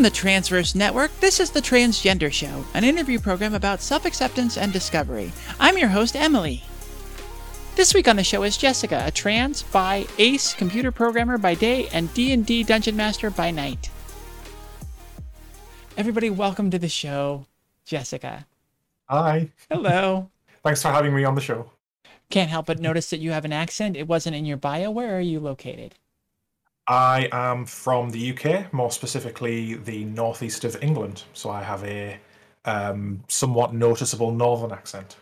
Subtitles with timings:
[0.00, 4.56] From the Transverse Network, this is The Transgender Show, an interview program about self acceptance
[4.56, 5.30] and discovery.
[5.58, 6.64] I'm your host, Emily.
[7.76, 11.86] This week on the show is Jessica, a trans, bi, ace computer programmer by day
[11.88, 13.90] and D&D dungeon master by night.
[15.98, 17.44] Everybody, welcome to the show,
[17.84, 18.46] Jessica.
[19.10, 19.50] Hi.
[19.70, 20.30] Hello.
[20.64, 21.72] Thanks for having me on the show.
[22.30, 23.98] Can't help but notice that you have an accent.
[23.98, 24.90] It wasn't in your bio.
[24.90, 25.94] Where are you located?
[26.90, 31.22] I am from the UK, more specifically the northeast of England.
[31.34, 32.18] So I have a
[32.64, 35.16] um, somewhat noticeable northern accent.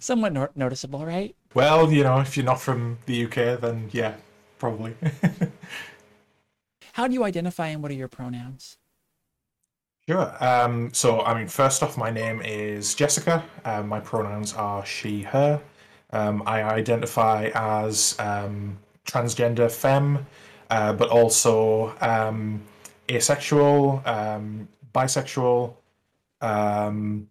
[0.00, 1.36] Somewhat no- noticeable, right?
[1.54, 4.16] Well, you know, if you're not from the UK, then yeah,
[4.58, 4.96] probably.
[6.94, 8.76] How do you identify and what are your pronouns?
[10.08, 10.34] Sure.
[10.44, 13.44] Um, so, I mean, first off, my name is Jessica.
[13.64, 15.62] Um, my pronouns are she, her.
[16.10, 20.26] Um, I identify as um, transgender femme,
[20.70, 22.62] uh, but also um,
[23.10, 25.74] asexual, um, bisexual.
[26.40, 27.28] Um,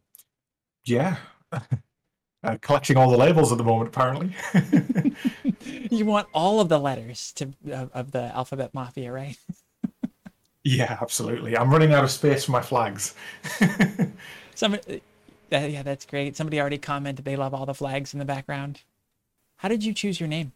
[0.85, 1.17] yeah.
[1.51, 4.33] uh, collecting all the labels at the moment, apparently.
[5.91, 9.37] you want all of the letters to of, of the alphabet mafia, right?
[10.63, 11.57] yeah, absolutely.
[11.57, 13.15] I'm running out of space for my flags.
[14.55, 14.77] Some, uh,
[15.49, 16.35] yeah, that's great.
[16.35, 18.81] Somebody already commented they love all the flags in the background.
[19.57, 20.53] How did you choose your name?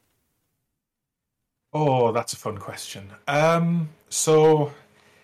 [1.74, 3.10] Oh, that's a fun question.
[3.28, 4.74] Um, so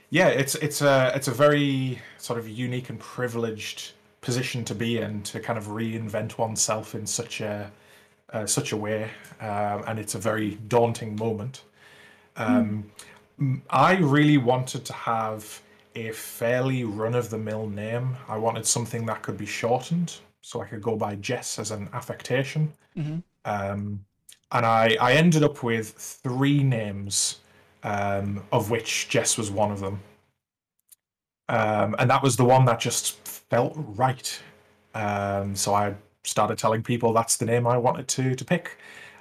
[0.09, 4.99] yeah, it's it's a it's a very sort of unique and privileged position to be
[4.99, 7.71] in to kind of reinvent oneself in such a
[8.31, 9.09] uh, such a way,
[9.41, 11.63] um, and it's a very daunting moment.
[12.37, 12.89] Um,
[13.39, 13.61] mm.
[13.69, 15.61] I really wanted to have
[15.95, 18.15] a fairly run of the mill name.
[18.27, 21.89] I wanted something that could be shortened, so I could go by Jess as an
[21.93, 22.73] affectation.
[22.97, 23.19] Mm-hmm.
[23.45, 24.05] Um,
[24.51, 27.39] and I, I ended up with three names,
[27.83, 29.99] um, of which Jess was one of them.
[31.49, 34.39] Um, and that was the one that just felt right.
[34.93, 38.77] Um, so I started telling people that's the name I wanted to to pick,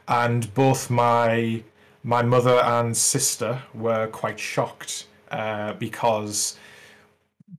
[0.09, 1.63] and both my
[2.03, 6.57] my mother and sister were quite shocked uh, because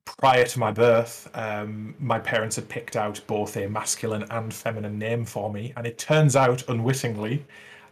[0.06, 4.98] prior to my birth, um, my parents had picked out both a masculine and feminine
[4.98, 7.46] name for me, and it turns out, unwittingly,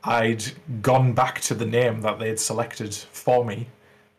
[0.06, 0.44] I'd
[0.82, 3.68] gone back to the name that they had selected for me,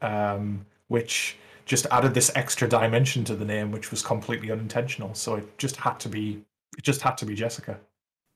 [0.03, 5.15] um, which just added this extra dimension to the name, which was completely unintentional.
[5.15, 6.45] So it just had to be,
[6.77, 7.79] it just had to be Jessica.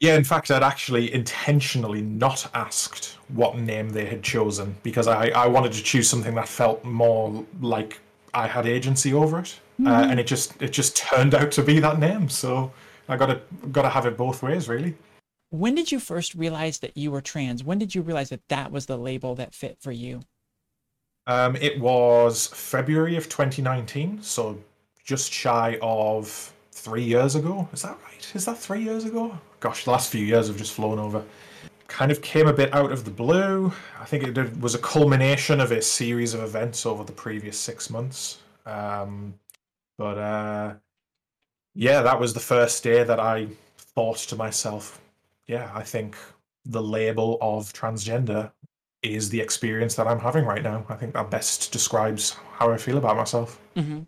[0.01, 5.29] Yeah, in fact, I'd actually intentionally not asked what name they had chosen because I,
[5.29, 8.01] I wanted to choose something that felt more like
[8.33, 9.87] I had agency over it, uh, mm-hmm.
[9.89, 12.31] uh, and it just it just turned out to be that name.
[12.31, 12.73] So
[13.09, 13.41] I got to
[13.73, 14.95] got to have it both ways, really.
[15.51, 17.63] When did you first realize that you were trans?
[17.63, 20.21] When did you realize that that was the label that fit for you?
[21.27, 24.59] Um, it was February of 2019, so
[25.05, 27.69] just shy of three years ago.
[27.73, 28.33] Is that right?
[28.35, 29.39] Is that three years ago?
[29.61, 31.25] Gosh, the last few years have just flown over
[31.91, 33.73] kind of came a bit out of the blue.
[34.01, 37.91] I think it was a culmination of a series of events over the previous six
[37.91, 38.39] months.
[38.65, 39.35] Um,
[39.99, 40.75] but uh,
[41.75, 45.01] yeah, that was the first day that I thought to myself,
[45.51, 46.17] yeah, I think
[46.65, 48.53] the label of transgender
[49.03, 50.87] is the experience that I'm having right now.
[50.89, 53.61] I think that best describes how I feel about myself.
[53.75, 54.03] Mm-hmm.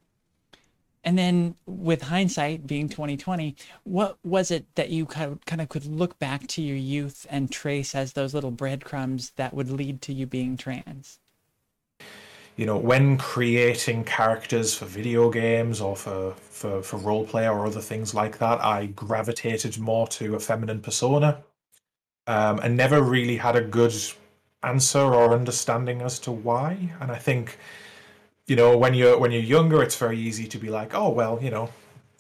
[1.03, 5.69] And then with hindsight being 2020, what was it that you kind of, kind of
[5.69, 10.01] could look back to your youth and trace as those little breadcrumbs that would lead
[10.03, 11.19] to you being trans?
[12.57, 17.67] You know, when creating characters for video games or for, for, for role play or
[17.67, 21.43] other things like that, I gravitated more to a feminine persona
[22.27, 23.95] um, and never really had a good
[24.63, 26.93] answer or understanding as to why.
[27.01, 27.59] And I think
[28.47, 31.39] you know when you're when you're younger it's very easy to be like oh well
[31.41, 31.71] you know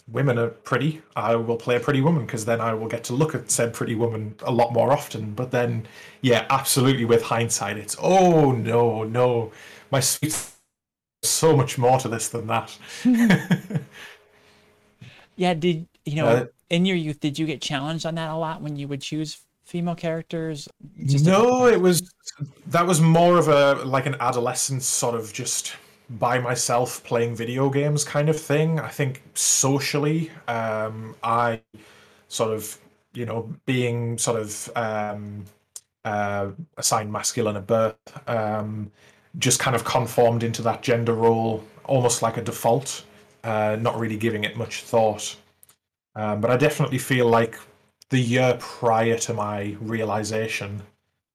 [0.08, 1.00] women are pretty.
[1.14, 3.72] I will play a pretty woman because then i will get to look at said
[3.72, 5.32] pretty woman a lot more often.
[5.32, 5.86] But then
[6.20, 9.52] yeah absolutely with hindsight it's oh no no
[9.92, 10.36] my sweet
[11.22, 12.76] so much more to this than that.
[15.34, 18.36] Yeah did you know uh, in your youth did you get challenged on that a
[18.36, 20.68] lot when you would choose female characters?
[20.98, 22.12] No it was
[22.66, 25.74] that was more of a like an adolescent sort of just
[26.18, 28.78] by myself playing video games kind of thing.
[28.80, 31.60] I think socially, um, I
[32.28, 32.78] sort of,
[33.14, 35.44] you know, being sort of um,
[36.04, 37.96] uh, assigned masculine at birth,
[38.26, 38.90] um,
[39.38, 43.04] just kind of conformed into that gender role almost like a default,
[43.44, 45.36] uh, not really giving it much thought.
[46.14, 47.58] Um, but I definitely feel like
[48.10, 50.82] the year prior to my realization,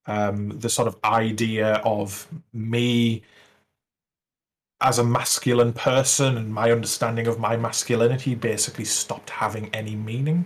[0.06, 3.24] um, the sort of idea of me
[4.80, 10.46] as a masculine person and my understanding of my masculinity basically stopped having any meaning.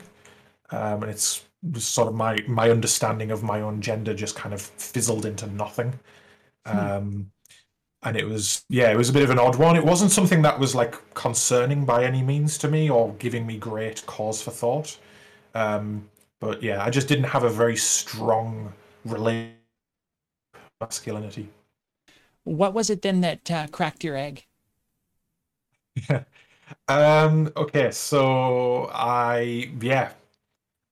[0.69, 1.44] Um, and it's
[1.75, 6.00] sort of my my understanding of my own gender just kind of fizzled into nothing.
[6.65, 6.77] Hmm.
[6.77, 7.31] Um,
[8.03, 9.75] and it was yeah, it was a bit of an odd one.
[9.75, 13.57] It wasn't something that was like concerning by any means to me or giving me
[13.57, 14.98] great cause for thought.
[15.56, 16.09] Um,
[16.39, 18.74] but yeah, I just didn't have a very strong
[19.06, 19.56] relation
[20.81, 21.48] masculinity.
[22.44, 24.45] What was it then that uh, cracked your egg?
[26.88, 27.51] um.
[27.56, 27.92] Okay.
[27.92, 30.13] So I yeah,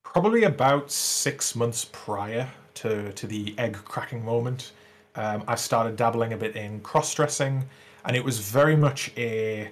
[0.03, 4.71] probably about six months prior to to the egg cracking moment,
[5.19, 7.65] um, I started dabbling a bit in cross dressing,
[8.05, 9.69] and it was very much a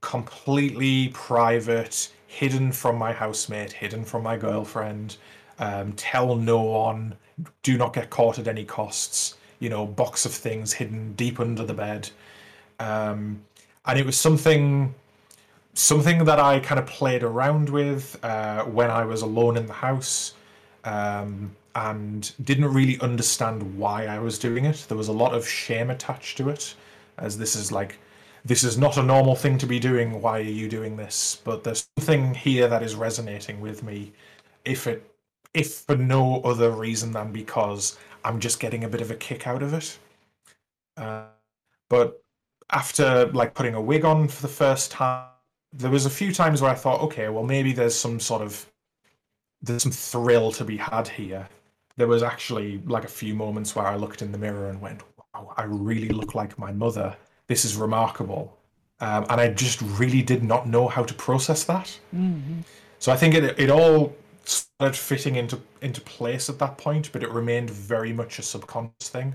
[0.00, 5.16] completely private, hidden from my housemate, hidden from my girlfriend.
[5.58, 7.16] Um, tell no one.
[7.62, 11.64] Do not get caught at any costs you know, box of things hidden deep under
[11.64, 12.10] the bed.
[12.78, 13.42] Um,
[13.86, 14.94] and it was something
[15.74, 19.72] something that I kind of played around with uh, when I was alone in the
[19.72, 20.34] house
[20.84, 24.86] um, and didn't really understand why I was doing it.
[24.88, 26.74] There was a lot of shame attached to it,
[27.18, 28.00] as this is like,
[28.44, 30.20] this is not a normal thing to be doing.
[30.20, 31.40] Why are you doing this?
[31.44, 34.12] But there's something here that is resonating with me,
[34.64, 35.08] if it,
[35.54, 39.46] if for no other reason than because I'm just getting a bit of a kick
[39.46, 39.98] out of it.
[40.96, 41.26] Uh,
[41.88, 42.20] but
[42.70, 45.28] after like putting a wig on for the first time,
[45.72, 48.66] there was a few times where I thought, okay, well maybe there's some sort of
[49.62, 51.48] there's some thrill to be had here.
[51.98, 55.02] There was actually like a few moments where I looked in the mirror and went,
[55.34, 57.14] wow, I really look like my mother.
[57.48, 58.56] This is remarkable.
[59.00, 61.98] Um, and I just really did not know how to process that.
[62.14, 62.60] Mm-hmm.
[62.98, 67.22] So I think it it all started fitting into into place at that point, but
[67.22, 69.34] it remained very much a subconscious thing.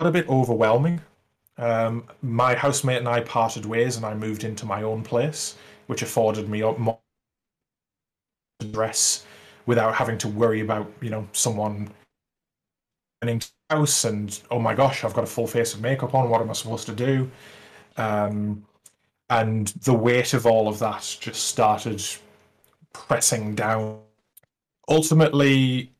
[0.00, 1.02] A bit overwhelming.
[1.58, 5.56] Um, my housemate and I parted ways, and I moved into my own place,
[5.88, 6.98] which afforded me more
[8.72, 9.26] dress
[9.66, 11.90] without having to worry about you know someone
[13.28, 16.30] into the house and oh my gosh, I've got a full face of makeup on.
[16.30, 17.30] What am I supposed to do?
[17.96, 18.64] Um,
[19.28, 22.02] and the weight of all of that just started
[22.92, 24.00] pressing down.
[24.88, 25.92] Ultimately,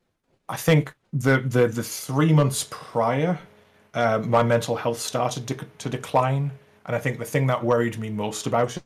[0.49, 3.39] I think the the, the three months prior,
[3.95, 6.51] uh, my mental health started to, to decline,
[6.87, 8.83] and I think the thing that worried me most about it,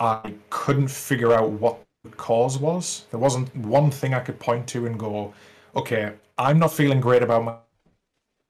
[0.00, 1.84] I couldn't figure out what
[2.16, 3.04] cause was.
[3.10, 5.34] There wasn't one thing I could point to and go,
[5.76, 7.56] okay, I'm not feeling great about my,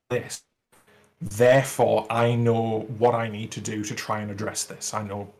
[0.09, 0.43] this.
[1.21, 4.93] Therefore, I know what I need to do to try and address this.
[4.93, 5.31] I know,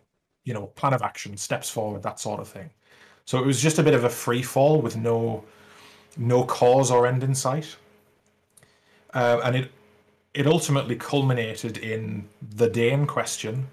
[0.44, 2.70] you know, plan of action, steps forward, that sort of thing.
[3.26, 5.44] So it was just a bit of a free fall with no
[6.18, 7.78] no cause or end in sight.
[9.14, 9.72] Uh, and it
[10.34, 13.68] it ultimately culminated in the day in question.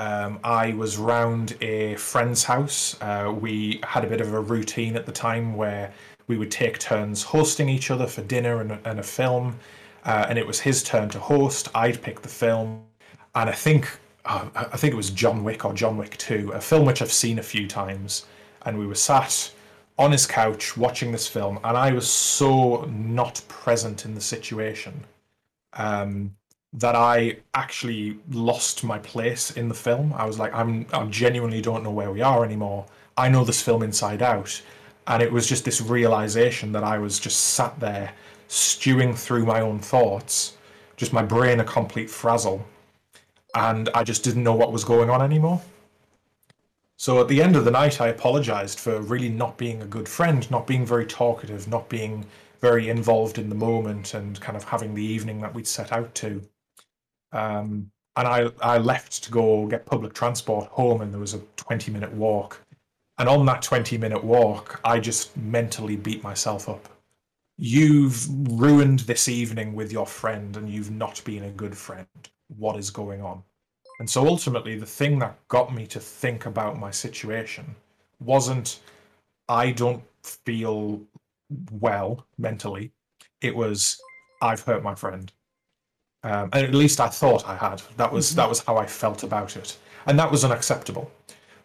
[0.00, 2.96] Um, I was round a friend's house.
[3.00, 5.92] Uh, we had a bit of a routine at the time where
[6.26, 9.58] we would take turns hosting each other for dinner and, and a film.
[10.04, 11.68] Uh, and it was his turn to host.
[11.74, 12.82] I'd pick the film,
[13.34, 13.88] and I think
[14.24, 17.12] uh, I think it was John Wick or John Wick Two, a film which I've
[17.12, 18.24] seen a few times
[18.62, 19.52] and we were sat
[19.98, 25.04] on his couch watching this film, and I was so not present in the situation
[25.74, 26.34] um,
[26.72, 30.12] that I actually lost my place in the film.
[30.12, 32.86] I was like, I'm, I genuinely don't know where we are anymore.
[33.16, 34.62] I know this film inside out,
[35.06, 38.12] and it was just this realization that I was just sat there
[38.46, 40.56] stewing through my own thoughts,
[40.96, 42.64] just my brain a complete frazzle,
[43.54, 45.60] and I just didn't know what was going on anymore.
[46.96, 50.08] So at the end of the night, I apologized for really not being a good
[50.08, 52.26] friend, not being very talkative, not being
[52.60, 56.14] very involved in the moment, and kind of having the evening that we'd set out
[56.16, 56.42] to.
[57.32, 61.40] Um, and I, I left to go get public transport home, and there was a
[61.56, 62.60] 20 minute walk.
[63.18, 66.88] And on that 20 minute walk, I just mentally beat myself up.
[67.56, 68.26] You've
[68.58, 72.06] ruined this evening with your friend, and you've not been a good friend.
[72.56, 73.42] What is going on?
[74.00, 77.76] And so ultimately, the thing that got me to think about my situation
[78.18, 78.80] wasn't,
[79.48, 81.00] I don't feel
[81.70, 82.92] well mentally.
[83.42, 84.00] It was,
[84.40, 85.30] I've hurt my friend.
[86.22, 87.82] Um, and at least I thought I had.
[87.96, 88.36] That was mm-hmm.
[88.36, 91.10] that was how I felt about it, and that was unacceptable.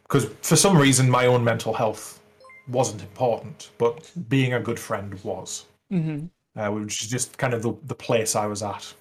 [0.03, 2.21] Because for some reason, my own mental health
[2.67, 5.65] wasn't important, but being a good friend was.
[5.91, 6.27] Mm-hmm.
[6.57, 8.93] Uh, which is just kind of the, the place I was at.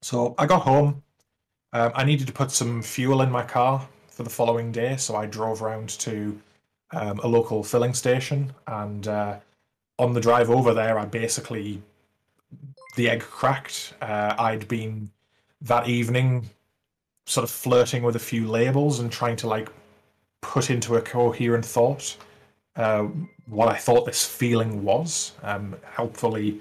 [0.00, 1.02] So I got home,
[1.74, 5.14] um, I needed to put some fuel in my car for the following day, so
[5.16, 6.40] I drove around to
[6.92, 8.52] um, a local filling station.
[8.66, 9.38] And uh,
[9.98, 11.82] on the drive over there, I basically
[12.96, 13.94] the egg cracked.
[14.00, 15.10] Uh, I'd been
[15.62, 16.48] that evening,
[17.26, 19.68] sort of flirting with a few labels and trying to like
[20.40, 22.16] put into a coherent thought
[22.76, 23.06] uh,
[23.46, 26.60] what I thought this feeling was, um, helpfully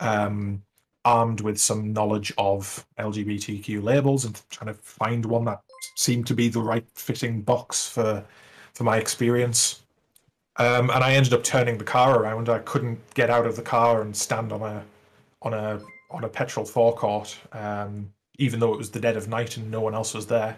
[0.00, 0.62] um,
[1.04, 5.60] armed with some knowledge of LGBTQ labels and trying to find one that
[5.96, 8.24] seemed to be the right fitting box for
[8.74, 9.82] for my experience.
[10.56, 12.48] Um, and I ended up turning the car around.
[12.48, 14.84] I couldn't get out of the car and stand on a
[15.42, 15.80] on a
[16.10, 19.80] on a petrol forecourt, um, even though it was the dead of night and no
[19.80, 20.56] one else was there.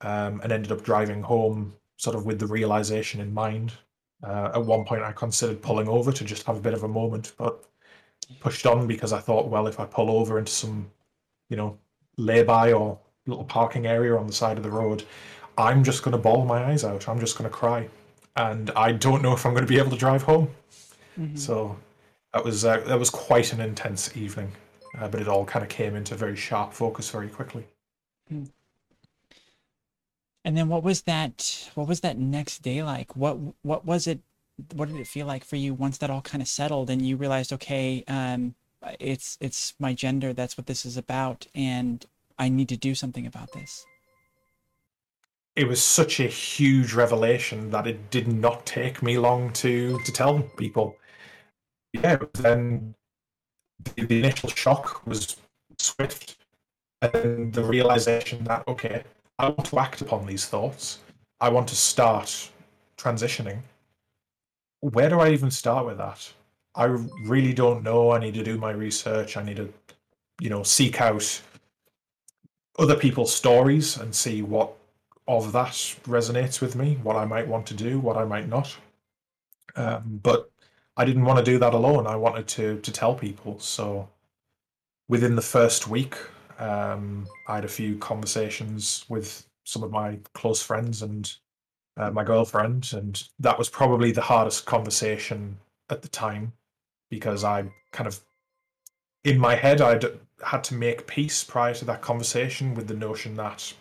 [0.00, 3.72] Um, and ended up driving home, sort of with the realization in mind.
[4.24, 6.88] Uh, at one point, I considered pulling over to just have a bit of a
[6.88, 7.64] moment, but
[8.40, 10.90] pushed on because I thought, well, if I pull over into some,
[11.50, 11.78] you know,
[12.16, 15.04] lay-by or little parking area on the side of the road,
[15.56, 17.08] I'm just going to bawl my eyes out.
[17.08, 17.88] I'm just going to cry,
[18.34, 20.48] and I don't know if I'm going to be able to drive home.
[21.16, 21.36] Mm-hmm.
[21.36, 21.76] So
[22.32, 24.52] that was uh, that was quite an intense evening,
[24.98, 27.66] uh, but it all kind of came into very sharp focus very quickly.
[28.28, 28.44] Hmm.
[30.44, 31.70] And then what was that?
[31.74, 33.14] What was that next day like?
[33.16, 34.20] What what was it?
[34.74, 37.16] What did it feel like for you once that all kind of settled and you
[37.16, 38.54] realized, okay, um,
[38.98, 40.32] it's it's my gender.
[40.32, 42.04] That's what this is about, and
[42.38, 43.84] I need to do something about this
[45.54, 50.12] it was such a huge revelation that it did not take me long to to
[50.12, 50.96] tell people.
[51.92, 52.94] Yeah, then
[53.84, 55.36] the, the initial shock was
[55.78, 56.38] swift,
[57.00, 59.04] and the realization that okay,
[59.38, 61.00] I want to act upon these thoughts.
[61.40, 62.50] I want to start
[62.96, 63.58] transitioning.
[64.80, 66.32] Where do I even start with that?
[66.74, 66.84] I
[67.24, 68.12] really don't know.
[68.12, 69.36] I need to do my research.
[69.36, 69.72] I need to,
[70.40, 71.42] you know, seek out
[72.78, 74.72] other people's stories and see what
[75.28, 75.72] of that
[76.04, 78.74] resonates with me, what I might want to do, what I might not.
[79.76, 80.50] Um, but
[80.96, 82.06] I didn't want to do that alone.
[82.06, 83.58] I wanted to to tell people.
[83.60, 84.08] So
[85.08, 86.16] within the first week,
[86.58, 91.32] um, I had a few conversations with some of my close friends and
[91.96, 95.58] uh, my girlfriend, and that was probably the hardest conversation
[95.90, 96.52] at the time
[97.10, 98.20] because I kind of
[99.24, 100.04] in my head I'd
[100.42, 103.72] had to make peace prior to that conversation with the notion that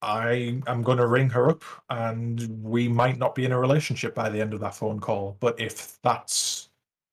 [0.00, 4.14] I am going to ring her up and we might not be in a relationship
[4.14, 5.36] by the end of that phone call.
[5.40, 6.68] But if that's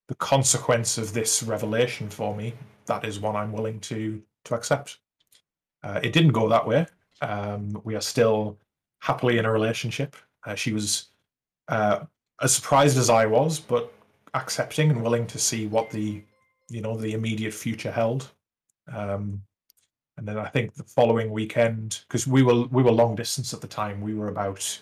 [0.07, 2.53] the consequence of this revelation for me,
[2.85, 4.99] that is one I'm willing to to accept.
[5.83, 6.85] Uh, it didn't go that way.
[7.21, 8.57] Um, we are still
[8.99, 10.15] happily in a relationship.
[10.45, 11.07] Uh, she was
[11.67, 12.01] uh,
[12.41, 13.91] as surprised as I was, but
[14.35, 16.21] accepting and willing to see what the
[16.69, 18.29] you know the immediate future held.
[18.91, 19.41] Um,
[20.17, 23.61] and then I think the following weekend, because we were we were long distance at
[23.61, 24.79] the time, we were about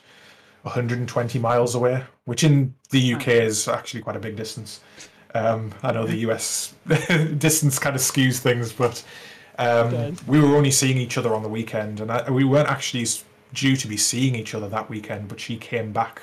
[0.64, 4.80] 120 miles away, which in the UK is actually quite a big distance.
[5.36, 6.74] Um, I know the US
[7.38, 9.04] distance kind of skews things, but
[9.58, 13.06] um, we were only seeing each other on the weekend, and I, we weren't actually
[13.54, 15.28] due to be seeing each other that weekend.
[15.28, 16.22] But she came back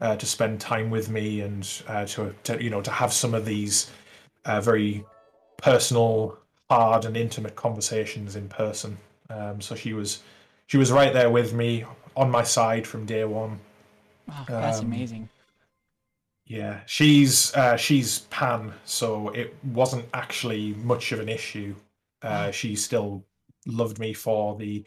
[0.00, 3.34] uh, to spend time with me and uh, to, to, you know to have some
[3.34, 3.90] of these
[4.44, 5.04] uh, very
[5.56, 6.38] personal
[6.70, 8.96] hard and intimate conversations in person.
[9.30, 10.22] Um, so she was
[10.66, 11.84] she was right there with me
[12.16, 13.58] on my side from day one.
[14.28, 15.28] Wow, that's um, amazing.
[16.46, 21.74] Yeah, she's uh, she's pan, so it wasn't actually much of an issue.
[22.22, 23.24] Uh, she still
[23.66, 24.84] loved me for the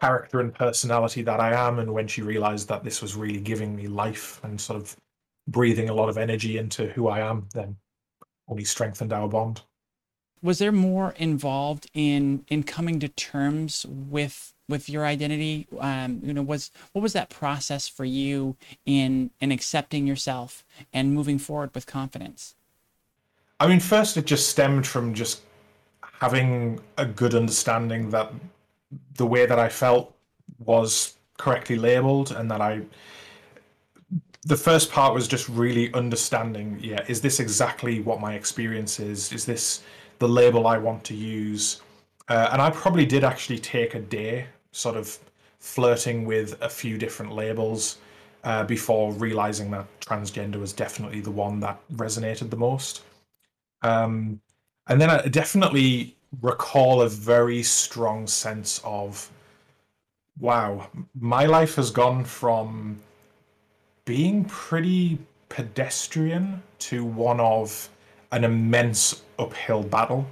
[0.00, 3.74] character and personality that I am, and when she realized that this was really giving
[3.76, 4.96] me life and sort of
[5.48, 7.76] breathing a lot of energy into who I am, then
[8.48, 9.62] only strengthened our bond
[10.44, 15.66] was there more involved in in coming to terms with with your identity?
[15.80, 21.14] Um, you know was what was that process for you in in accepting yourself and
[21.14, 22.54] moving forward with confidence?
[23.58, 25.40] I mean first it just stemmed from just
[26.02, 28.30] having a good understanding that
[29.16, 30.14] the way that i felt
[30.58, 32.80] was correctly labeled and that i
[34.44, 39.32] the first part was just really understanding yeah is this exactly what my experience is?
[39.32, 39.82] Is this
[40.18, 41.82] the label I want to use.
[42.28, 45.18] Uh, and I probably did actually take a day sort of
[45.58, 47.98] flirting with a few different labels
[48.44, 53.02] uh, before realizing that transgender was definitely the one that resonated the most.
[53.82, 54.40] Um,
[54.86, 59.30] and then I definitely recall a very strong sense of
[60.40, 62.98] wow, my life has gone from
[64.04, 65.18] being pretty
[65.48, 67.88] pedestrian to one of
[68.34, 70.26] an immense uphill battle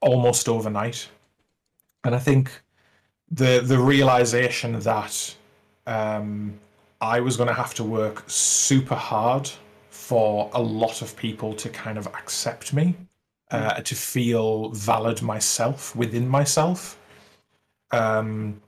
[0.00, 1.08] almost overnight.
[2.04, 2.50] And I think
[3.30, 5.34] the the realization that
[5.86, 6.58] um,
[7.00, 9.50] I was going to have to work super hard
[9.90, 12.94] for a lot of people to kind of accept me
[13.50, 16.98] uh, to feel valid myself within myself.
[17.92, 18.60] Um,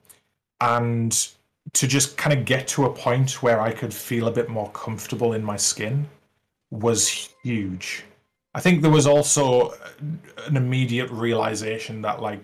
[0.60, 1.28] and
[1.74, 4.70] to just kind of get to a point where I could feel a bit more
[4.70, 6.08] comfortable in my skin
[6.70, 8.04] was huge.
[8.54, 9.74] I think there was also
[10.46, 12.40] an immediate realization that, like,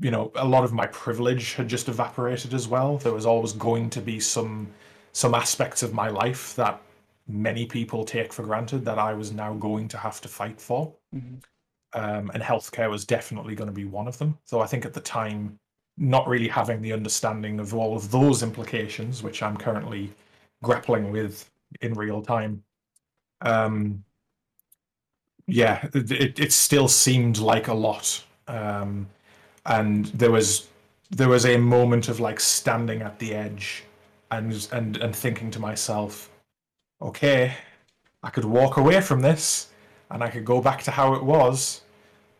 [0.00, 2.98] you know, a lot of my privilege had just evaporated as well.
[2.98, 4.68] There was always going to be some
[5.12, 6.80] some aspects of my life that
[7.26, 10.92] many people take for granted that I was now going to have to fight for.
[11.14, 11.36] Mm-hmm.
[11.94, 14.38] Um, and healthcare was definitely going to be one of them.
[14.44, 15.58] So I think at the time,
[15.96, 20.12] not really having the understanding of all of those implications, which I'm currently
[20.62, 21.50] grappling with
[21.80, 22.62] in real time,
[23.40, 24.04] um,
[25.48, 28.22] yeah, it, it still seemed like a lot.
[28.46, 29.08] Um,
[29.66, 30.68] and there was
[31.10, 33.84] there was a moment of like standing at the edge
[34.30, 36.30] and and and thinking to myself,
[37.00, 37.54] okay,
[38.22, 39.68] I could walk away from this
[40.10, 41.82] and I could go back to how it was,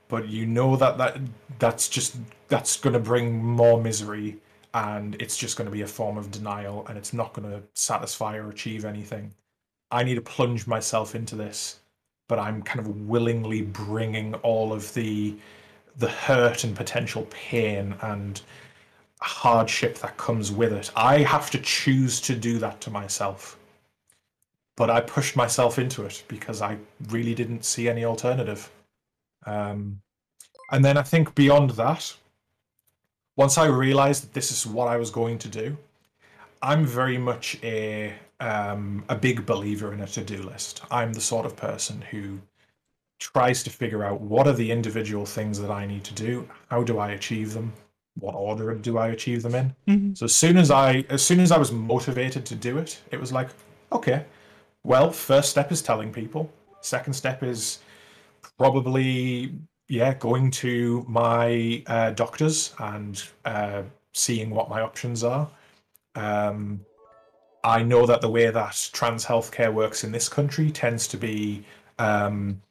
[0.08, 1.18] but you know that that
[1.58, 2.16] that's just
[2.48, 4.36] that's going to bring more misery
[4.74, 7.62] and it's just going to be a form of denial and it's not going to
[7.74, 9.32] satisfy or achieve anything.
[9.90, 11.80] I need to plunge myself into this,
[12.28, 15.36] but I'm kind of willingly bringing all of the
[15.96, 18.40] the hurt and potential pain and
[19.20, 20.92] hardship that comes with it.
[20.94, 23.58] I have to choose to do that to myself.
[24.76, 28.70] But I pushed myself into it because I really didn't see any alternative.
[29.44, 30.00] Um,
[30.70, 32.14] and then I think beyond that,
[33.36, 35.76] once I realized that this is what I was going to do,
[36.62, 40.82] I'm very much a um, a big believer in a to-do list.
[40.90, 42.38] I'm the sort of person who
[43.18, 46.82] tries to figure out what are the individual things that I need to do, how
[46.84, 47.72] do I achieve them,
[48.18, 49.76] what order do I achieve them in.
[49.88, 50.14] Mm-hmm.
[50.14, 53.20] So as soon as I as soon as I was motivated to do it, it
[53.20, 53.48] was like,
[53.92, 54.24] okay,
[54.84, 56.50] well, first step is telling people.
[56.80, 57.80] Second step is
[58.56, 59.52] probably
[59.88, 63.82] yeah going to my uh, doctors and uh,
[64.14, 65.48] seeing what my options are.
[66.14, 66.80] Um,
[67.68, 71.64] I know that the way that trans healthcare works in this country tends to be
[71.98, 72.62] um,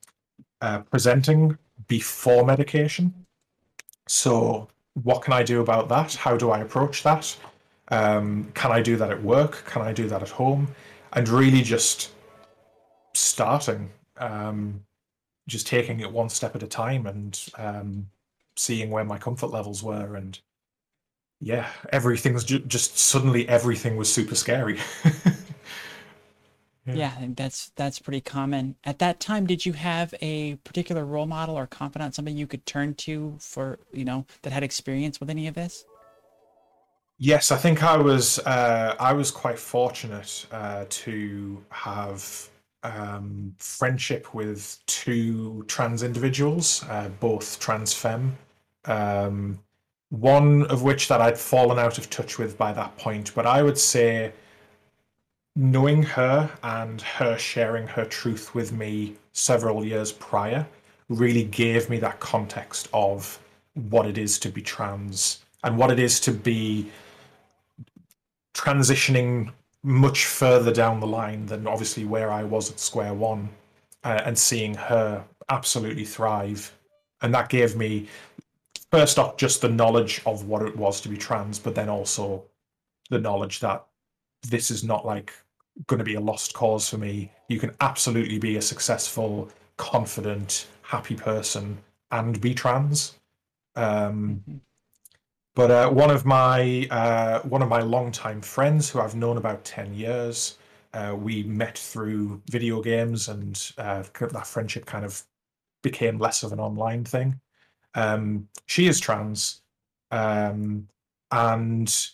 [0.60, 1.56] uh, presenting
[1.88, 3.14] before medication.
[4.08, 4.68] So
[5.04, 6.16] what can I do about that?
[6.16, 7.38] How do I approach that?
[7.90, 9.66] Um, can I do that at work?
[9.68, 10.68] Can I do that at home?
[11.14, 12.14] And really just
[13.14, 14.84] starting, um,
[15.48, 18.08] just taking it one step at a time and um,
[18.56, 20.16] seeing where my comfort levels were.
[20.16, 20.40] And
[21.40, 24.80] yeah, everything's ju- just suddenly everything was super scary.
[25.04, 25.12] Yeah.
[26.96, 28.76] yeah, I think that's that's pretty common.
[28.84, 32.66] At that time, did you have a particular role model or confidant, somebody you could
[32.66, 35.86] turn to for you know that had experience with any of this?
[37.20, 42.50] Yes, I think I was uh, I was quite fortunate uh, to have
[42.84, 48.38] um, friendship with two trans individuals, uh, both trans femme.
[48.86, 49.60] Um,
[50.10, 53.62] one of which that I'd fallen out of touch with by that point, but I
[53.62, 54.32] would say
[55.56, 60.66] knowing her and her sharing her truth with me several years prior
[61.10, 63.40] really gave me that context of
[63.74, 66.90] what it is to be trans and what it is to be
[68.54, 69.52] transitioning
[69.84, 73.50] much further down the line than obviously where I was at square one
[74.04, 76.74] uh, and seeing her absolutely thrive.
[77.22, 78.08] And that gave me,
[78.92, 82.44] first off, just the knowledge of what it was to be trans, but then also
[83.10, 83.86] the knowledge that
[84.50, 85.34] this is not like
[85.88, 87.32] going to be a lost cause for me.
[87.50, 91.78] You can absolutely be a successful, confident, happy person
[92.12, 93.16] and be trans.
[93.76, 94.58] Um, mm-hmm.
[95.56, 99.64] But uh, one of my uh, one of my longtime friends, who I've known about
[99.66, 100.60] ten years,
[100.94, 105.24] uh, we met through video games, and uh, that friendship kind of
[105.82, 107.40] became less of an online thing.
[107.96, 109.62] Um, she is trans,
[110.12, 110.88] um,
[111.32, 112.08] and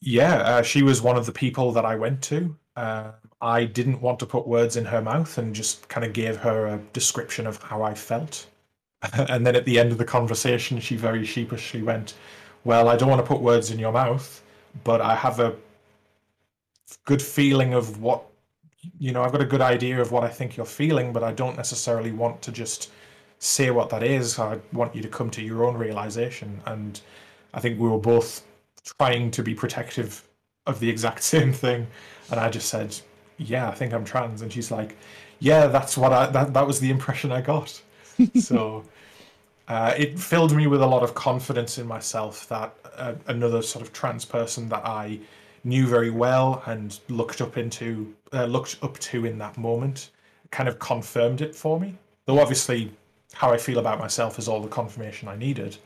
[0.00, 4.00] yeah, uh, she was one of the people that I went to uh, I didn't
[4.00, 7.46] want to put words in her mouth and just kind of gave her a description
[7.46, 8.46] of how I felt.
[9.12, 12.14] and then at the end of the conversation, she very sheepishly went,
[12.64, 14.42] Well, I don't want to put words in your mouth,
[14.84, 15.56] but I have a
[17.04, 18.24] good feeling of what,
[18.98, 21.32] you know, I've got a good idea of what I think you're feeling, but I
[21.32, 22.90] don't necessarily want to just
[23.38, 24.38] say what that is.
[24.38, 26.60] I want you to come to your own realization.
[26.66, 27.00] And
[27.54, 28.44] I think we were both
[28.98, 30.26] trying to be protective
[30.66, 31.86] of the exact same thing.
[32.30, 32.96] And I just said,
[33.38, 34.42] yeah, I think I'm trans.
[34.42, 34.96] And she's like,
[35.38, 37.80] yeah, that's what I, that, that was the impression I got.
[38.40, 38.84] so
[39.68, 43.84] uh, it filled me with a lot of confidence in myself that uh, another sort
[43.84, 45.18] of trans person that I
[45.64, 50.10] knew very well and looked up into, uh, looked up to in that moment
[50.50, 51.94] kind of confirmed it for me.
[52.24, 52.90] though obviously
[53.36, 55.76] how I feel about myself is all the confirmation I needed.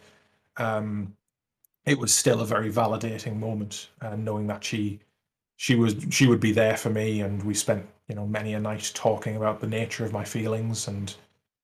[0.57, 1.17] Um,
[1.85, 5.01] it was still a very validating moment, uh, knowing that she
[5.57, 8.61] she was she would be there for me, and we spent you know many a
[8.61, 11.15] night talking about the nature of my feelings and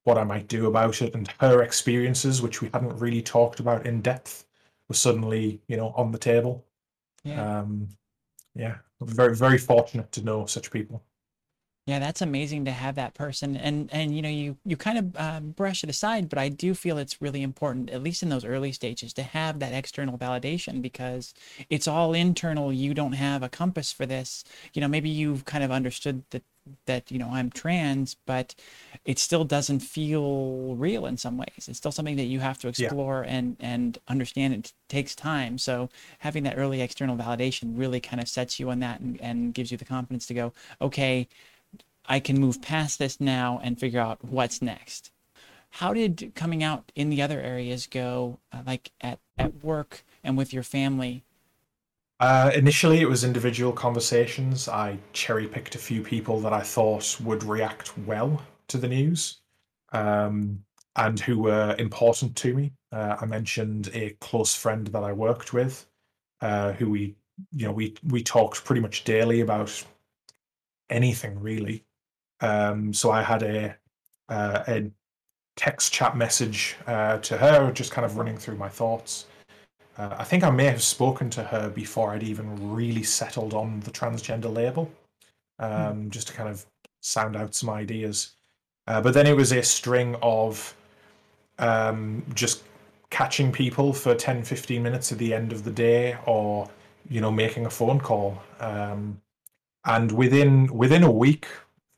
[0.02, 3.86] what I might do about it, and her experiences, which we hadn't really talked about
[3.86, 4.44] in depth,
[4.88, 6.64] were suddenly you know on the table.
[7.22, 7.60] Yeah.
[7.60, 7.88] Um,
[8.56, 11.02] yeah, very very fortunate to know such people.
[11.86, 15.16] Yeah, that's amazing to have that person, and and you know you you kind of
[15.16, 18.44] uh, brush it aside, but I do feel it's really important, at least in those
[18.44, 21.32] early stages, to have that external validation because
[21.70, 22.72] it's all internal.
[22.72, 24.42] You don't have a compass for this.
[24.74, 26.42] You know, maybe you've kind of understood that
[26.86, 28.56] that you know I'm trans, but
[29.04, 31.68] it still doesn't feel real in some ways.
[31.68, 33.36] It's still something that you have to explore yeah.
[33.36, 34.54] and and understand.
[34.54, 35.56] It takes time.
[35.56, 39.54] So having that early external validation really kind of sets you on that and, and
[39.54, 41.28] gives you the confidence to go, okay
[42.08, 45.10] I can move past this now and figure out what's next.
[45.70, 50.36] How did coming out in the other areas go, uh, like at, at work and
[50.36, 51.24] with your family?
[52.18, 54.68] Uh, initially, it was individual conversations.
[54.68, 59.40] I cherry picked a few people that I thought would react well to the news
[59.92, 60.64] um,
[60.96, 62.72] and who were important to me.
[62.90, 65.86] Uh, I mentioned a close friend that I worked with,
[66.40, 67.16] uh, who we,
[67.52, 69.84] you know, we we talked pretty much daily about
[70.88, 71.84] anything really.
[72.40, 73.76] Um, so I had a
[74.28, 74.90] uh, a
[75.56, 79.26] text chat message uh, to her, just kind of running through my thoughts.
[79.98, 83.80] Uh, I think I may have spoken to her before I'd even really settled on
[83.80, 84.90] the transgender label,
[85.58, 86.10] um, mm.
[86.10, 86.66] just to kind of
[87.00, 88.32] sound out some ideas.
[88.86, 90.76] Uh, but then it was a string of
[91.58, 92.62] um, just
[93.08, 96.68] catching people for 10, 15 minutes at the end of the day or,
[97.08, 98.42] you know, making a phone call.
[98.60, 99.20] Um,
[99.86, 101.46] and within within a week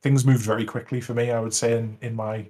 [0.03, 1.31] things moved very quickly for me.
[1.31, 2.47] I would say in in my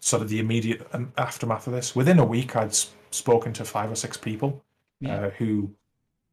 [0.00, 2.74] sort of the immediate um, aftermath of this, within a week, I'd
[3.10, 4.62] spoken to five or six people
[5.00, 5.26] yeah.
[5.26, 5.70] uh, who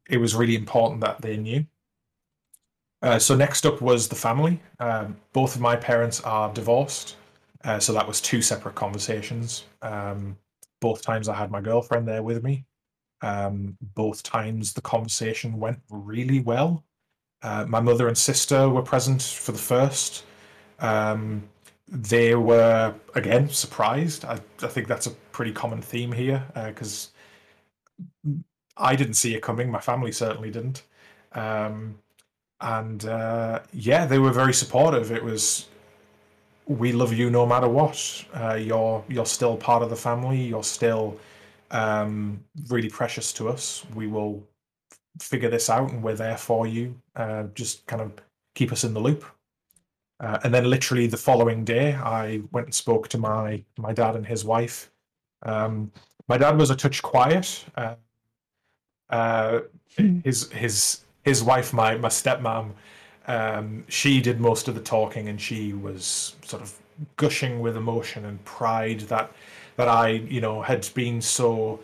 [0.08, 1.64] it was really important that they knew.
[3.02, 4.60] Uh, so next up was the family.
[4.80, 7.16] Um, both of my parents are divorced,
[7.64, 9.64] uh, so that was two separate conversations.
[9.82, 10.36] Um,
[10.80, 12.64] both times I had my girlfriend there with me.
[13.22, 16.84] Um, both times the conversation went really well.
[17.42, 20.24] Uh, my mother and sister were present for the first.
[20.80, 21.48] Um,
[21.88, 24.24] they were again surprised.
[24.24, 27.10] I, I, think that's a pretty common theme here because
[28.26, 28.32] uh,
[28.76, 29.70] I didn't see it coming.
[29.70, 30.82] My family certainly didn't.
[31.32, 31.98] Um,
[32.60, 35.12] and uh, yeah, they were very supportive.
[35.12, 35.68] It was,
[36.66, 38.24] we love you no matter what.
[38.34, 40.42] Uh, you're you're still part of the family.
[40.42, 41.18] You're still
[41.70, 43.84] um, really precious to us.
[43.94, 44.42] We will
[45.20, 46.94] figure this out, and we're there for you.
[47.14, 48.12] Uh, just kind of
[48.54, 49.24] keep us in the loop.
[50.18, 54.16] Uh, and then literally the following day, I went and spoke to my my dad
[54.16, 54.90] and his wife.
[55.42, 55.92] Um,
[56.28, 57.64] my dad was a touch quiet.
[57.76, 57.96] Uh,
[59.10, 59.60] uh,
[60.24, 62.72] his his his wife, my my stepmom,
[63.26, 66.72] um, she did most of the talking, and she was sort of
[67.16, 69.32] gushing with emotion and pride that
[69.76, 71.80] that I you know had been so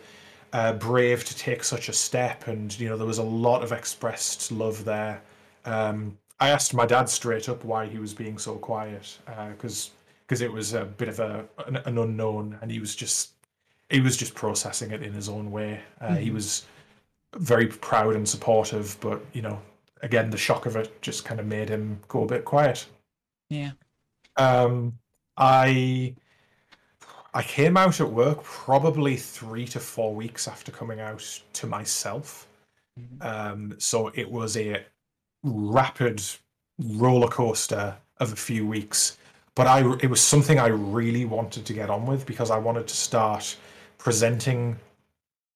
[0.53, 3.71] uh, brave to take such a step, and you know there was a lot of
[3.71, 5.21] expressed love there.
[5.65, 9.17] Um, I asked my dad straight up why he was being so quiet
[9.51, 12.95] because uh, because it was a bit of a an, an, unknown, and he was
[12.95, 13.31] just
[13.89, 15.79] he was just processing it in his own way.
[16.01, 16.23] Uh, mm-hmm.
[16.23, 16.65] He was
[17.35, 19.59] very proud and supportive, but you know,
[20.01, 22.85] again, the shock of it just kind of made him go a bit quiet.
[23.49, 23.71] Yeah.
[24.37, 24.97] Um,
[25.37, 26.15] I
[27.33, 32.47] I came out at work probably three to four weeks after coming out to myself.
[32.99, 33.27] Mm-hmm.
[33.27, 34.85] Um, so it was a
[35.43, 36.21] rapid
[36.79, 39.17] roller coaster of a few weeks.
[39.55, 42.87] But I, it was something I really wanted to get on with because I wanted
[42.87, 43.55] to start
[43.97, 44.77] presenting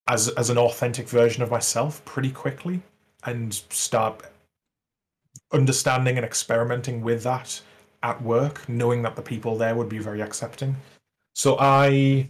[0.07, 2.81] as as an authentic version of myself pretty quickly
[3.23, 4.21] and start
[5.51, 7.61] understanding and experimenting with that
[8.03, 10.75] at work, knowing that the people there would be very accepting.
[11.35, 12.29] So I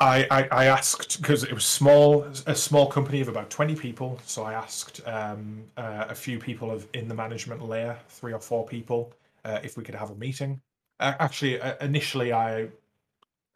[0.00, 4.18] I, I, I asked because it was small, a small company of about twenty people.
[4.24, 8.40] So I asked um, uh, a few people of in the management layer, three or
[8.40, 9.12] four people,
[9.44, 10.60] uh, if we could have a meeting.
[10.98, 12.68] Uh, actually, initially I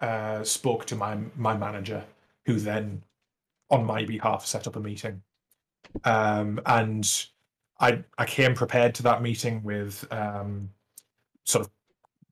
[0.00, 2.04] uh, spoke to my my manager,
[2.44, 3.02] who then,
[3.70, 5.22] on my behalf, set up a meeting.
[6.04, 7.26] Um, and
[7.80, 10.70] I I came prepared to that meeting with um,
[11.44, 11.70] sort of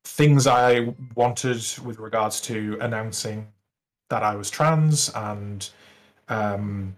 [0.03, 3.47] things I wanted with regards to announcing
[4.13, 5.67] that I was trans and
[6.29, 6.95] um,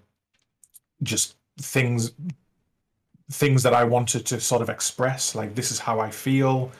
[1.01, 2.11] just things
[3.31, 6.71] things that I wanted to sort of express, like this is how I feel.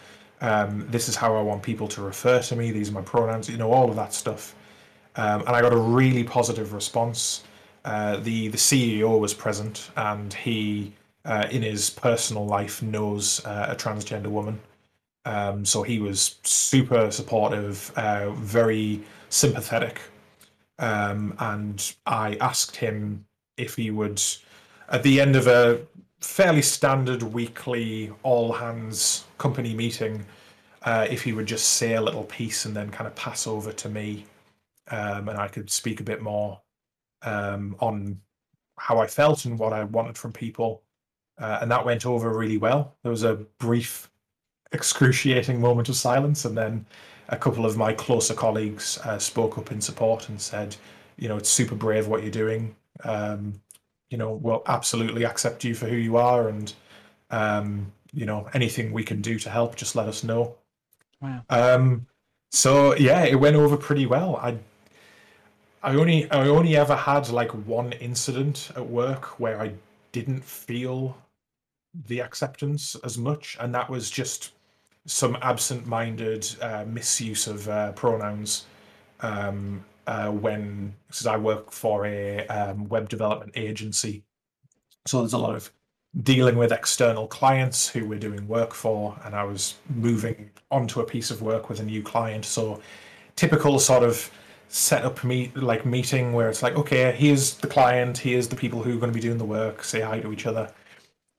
[0.42, 2.72] Um, this is how I want people to refer to me.
[2.72, 3.50] These are my pronouns.
[3.50, 4.54] You know, all of that stuff.
[5.16, 7.46] Um, and I got a really positive response.
[7.86, 10.92] Uh, the the CEO was present, and he,
[11.24, 14.60] uh, in his personal life, knows uh, a transgender woman.
[15.24, 20.02] Um, so he was super supportive, uh, very sympathetic,
[20.80, 23.26] um, and I asked him
[23.58, 24.22] if he would,
[24.90, 25.82] at the end of a
[26.22, 30.26] fairly standard weekly all hands company meeting,
[30.84, 33.72] uh, if he would just say a little piece and then kind of pass over
[33.72, 34.26] to me,
[34.92, 36.62] um, and I could speak a bit more
[37.24, 38.20] um, on
[38.78, 40.84] how I felt and what I wanted from people.
[41.38, 42.96] Uh, and that went over really well.
[43.04, 44.10] There was a brief,
[44.72, 46.86] excruciating moment of silence, and then
[47.30, 50.76] a couple of my closer colleagues uh, spoke up in support and said,
[51.18, 52.76] you know, it's super brave what you're doing.
[53.04, 53.62] Um,
[54.10, 56.74] you know, we'll absolutely accept you for who you are, and
[57.32, 60.56] um, you know, anything we can do to help, just let us know.
[61.22, 61.44] Wow.
[61.50, 62.06] Um,
[62.52, 64.38] so yeah, it went over pretty well.
[64.38, 64.58] I
[65.84, 69.74] I only I only ever had like one incident at work where I
[70.12, 71.18] didn't feel
[72.08, 74.54] the acceptance as much, and that was just
[75.06, 78.66] some absent-minded uh, misuse of uh, pronouns
[79.22, 84.24] um, uh, when because I work for a um, web development agency,
[85.06, 85.72] so there's a lot of
[86.24, 91.06] dealing with external clients who we're doing work for, and I was moving onto a
[91.06, 92.46] piece of work with a new client.
[92.46, 92.82] So
[93.36, 94.32] typical sort of
[94.68, 98.82] set up meet like meeting where it's like, okay, here's the client, here's the people
[98.82, 100.72] who are going to be doing the work, say hi to each other.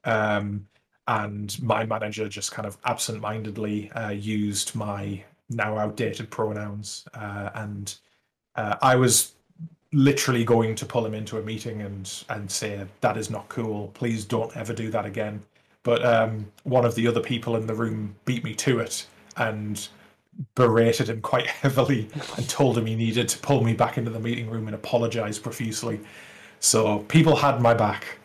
[0.05, 0.69] Um,
[1.09, 7.97] and my manager just kind of absent-mindedly uh, used my now outdated pronouns uh, and
[8.57, 9.33] uh, I was
[9.93, 13.89] literally going to pull him into a meeting and and say that is not cool.
[13.95, 15.43] Please don't ever do that again.
[15.83, 19.87] But um, one of the other people in the room beat me to it and
[20.55, 24.21] berated him quite heavily and told him he needed to pull me back into the
[24.21, 26.01] meeting room and apologize profusely.
[26.59, 28.19] So people had my back,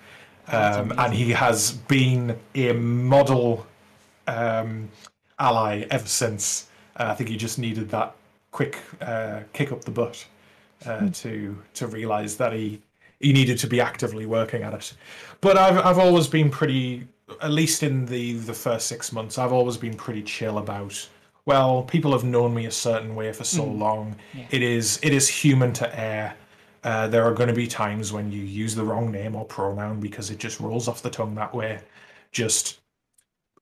[0.47, 3.65] um, and he has been a model
[4.27, 4.89] um,
[5.39, 6.67] ally ever since.
[6.97, 8.15] Uh, I think he just needed that
[8.51, 10.25] quick uh, kick up the butt
[10.85, 11.15] uh, mm.
[11.21, 12.81] to to realize that he
[13.19, 14.93] he needed to be actively working at it.
[15.41, 17.07] But I've I've always been pretty,
[17.41, 21.07] at least in the the first six months, I've always been pretty chill about.
[21.45, 23.79] Well, people have known me a certain way for so mm.
[23.79, 24.15] long.
[24.33, 24.45] Yeah.
[24.51, 26.35] It is it is human to err.
[26.83, 29.99] Uh, there are going to be times when you use the wrong name or pronoun
[29.99, 31.79] because it just rolls off the tongue that way.
[32.31, 32.79] Just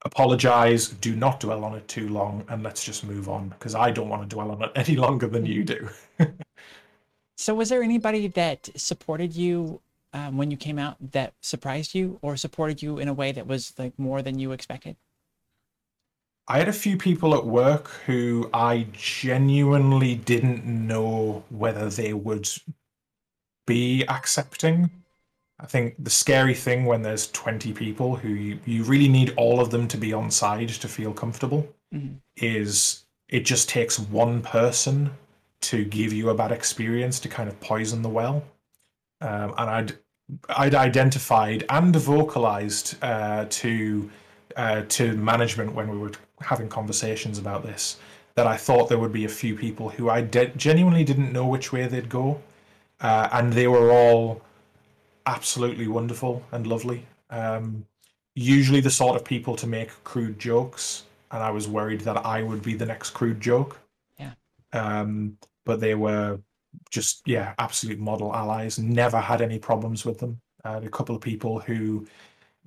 [0.05, 3.91] apologize, do not dwell on it too long, and let's just move on because I
[3.91, 5.89] don't want to dwell on it any longer than you do.
[7.35, 9.81] so, was there anybody that supported you
[10.13, 13.47] um, when you came out that surprised you, or supported you in a way that
[13.47, 14.95] was like more than you expected?
[16.47, 22.49] I had a few people at work who I genuinely didn't know whether they would
[23.69, 24.89] be accepting
[25.59, 29.59] I think the scary thing when there's 20 people who you, you really need all
[29.59, 32.15] of them to be on side to feel comfortable mm-hmm.
[32.37, 35.11] is it just takes one person
[35.61, 38.43] to give you a bad experience to kind of poison the well.
[39.21, 39.97] Um, and I'd
[40.49, 44.09] I'd identified and vocalized uh, to
[44.55, 47.97] uh, to management when we were having conversations about this
[48.35, 51.45] that I thought there would be a few people who I de- genuinely didn't know
[51.45, 52.41] which way they'd go,
[53.01, 54.41] uh, and they were all
[55.25, 57.05] absolutely wonderful and lovely.
[57.29, 57.85] Um,
[58.35, 62.41] usually the sort of people to make crude jokes, and I was worried that I
[62.41, 63.79] would be the next crude joke.
[64.17, 64.31] Yeah.
[64.73, 66.39] Um, but they were
[66.89, 68.79] just yeah, absolute model allies.
[68.79, 70.39] Never had any problems with them.
[70.65, 72.05] Uh, a couple of people who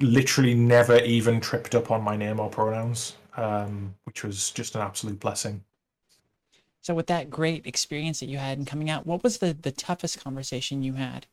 [0.01, 4.81] literally never even tripped up on my name or pronouns, um, which was just an
[4.81, 5.63] absolute blessing.
[6.83, 9.73] So, with that great experience that you had in coming out, what was the the
[9.73, 11.27] toughest conversation you had?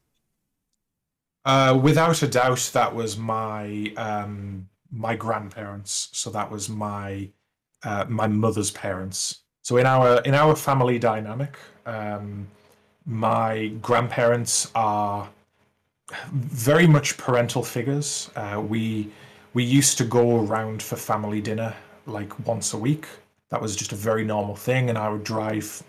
[1.45, 6.09] Uh, without a doubt, that was my um, my grandparents.
[6.13, 7.29] So that was my
[7.83, 9.39] uh, my mother's parents.
[9.63, 12.47] So in our in our family dynamic, um,
[13.05, 15.29] my grandparents are
[16.31, 18.29] very much parental figures.
[18.35, 19.11] Uh, we
[19.53, 23.07] we used to go around for family dinner like once a week.
[23.49, 25.83] That was just a very normal thing, and I would drive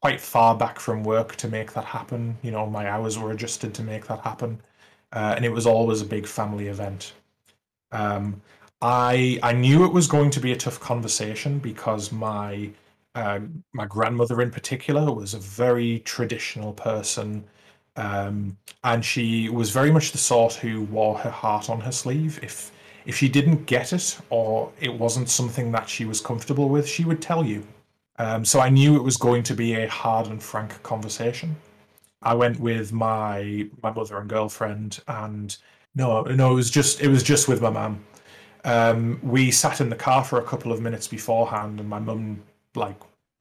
[0.00, 2.38] quite far back from work to make that happen.
[2.42, 4.60] You know, my hours were adjusted to make that happen,
[5.12, 7.14] uh, and it was always a big family event.
[7.92, 8.40] Um,
[8.80, 12.70] I I knew it was going to be a tough conversation because my
[13.14, 13.40] uh,
[13.72, 17.44] my grandmother in particular was a very traditional person,
[17.96, 22.38] um, and she was very much the sort who wore her heart on her sleeve.
[22.42, 22.70] If
[23.08, 27.06] if she didn't get it or it wasn't something that she was comfortable with, she
[27.06, 27.66] would tell you.
[28.18, 31.56] Um, so I knew it was going to be a hard and frank conversation.
[32.20, 35.56] I went with my my mother and girlfriend, and
[35.94, 38.04] no, no, it was just it was just with my mum.
[38.64, 42.42] Um, we sat in the car for a couple of minutes beforehand, and my mum
[42.74, 43.00] like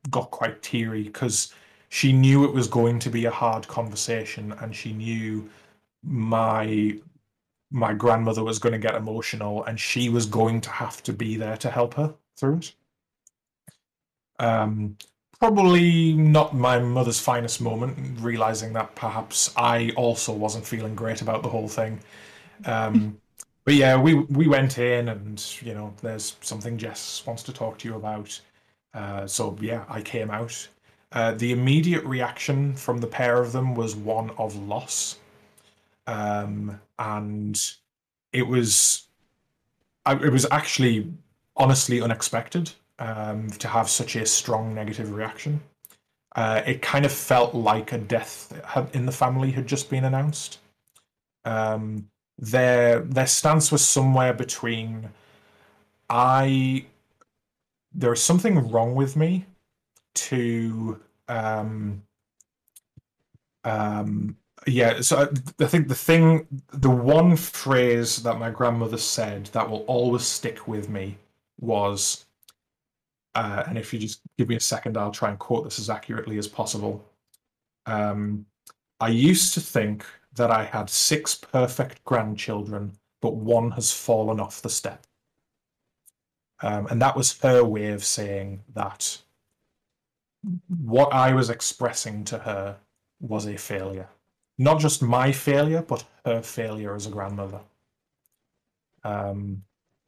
[0.10, 1.54] got quite teary because
[1.90, 5.50] she knew it was going to be a hard conversation, and she knew
[6.04, 6.98] my
[7.72, 11.36] my grandmother was going to get emotional, and she was going to have to be
[11.36, 12.74] there to help her through it.
[14.40, 14.98] Um,
[15.40, 21.44] probably not my mother's finest moment, realizing that perhaps I also wasn't feeling great about
[21.44, 22.00] the whole thing.
[22.66, 23.20] Um,
[23.66, 27.78] but yeah, we we went in, and you know, there's something Jess wants to talk
[27.80, 28.40] to you about.
[28.94, 30.68] Uh, so yeah, I came out.
[31.12, 35.18] Uh, the immediate reaction from the pair of them was one of loss,
[36.08, 37.74] um, and
[38.34, 39.08] it was,
[40.08, 41.12] it was actually
[41.56, 45.62] honestly unexpected um, to have such a strong negative reaction.
[46.36, 48.54] Uh, it kind of felt like a death
[48.93, 50.60] in the family had just been announced.
[51.46, 55.10] Um, their their stance was somewhere between
[56.10, 56.86] I
[57.93, 59.46] there is something wrong with me
[60.13, 62.04] to um,
[63.63, 69.46] um, yeah so I, I think the thing the one phrase that my grandmother said
[69.48, 71.17] that will always stick with me
[71.60, 72.26] was
[73.38, 75.91] uh, and if you just give me a second, I'll try and quote this as
[75.91, 77.06] accurately as possible.
[77.86, 78.48] Um,
[79.00, 84.63] I used to think that I had six perfect grandchildren, but one has fallen off
[84.63, 85.06] the step.
[86.63, 89.22] Um, and that was her way of saying that
[90.67, 92.78] what I was expressing to her
[93.20, 94.10] was a failure.
[94.58, 97.60] Not just my failure, but her failure as a grandmother.
[99.04, 99.63] Um,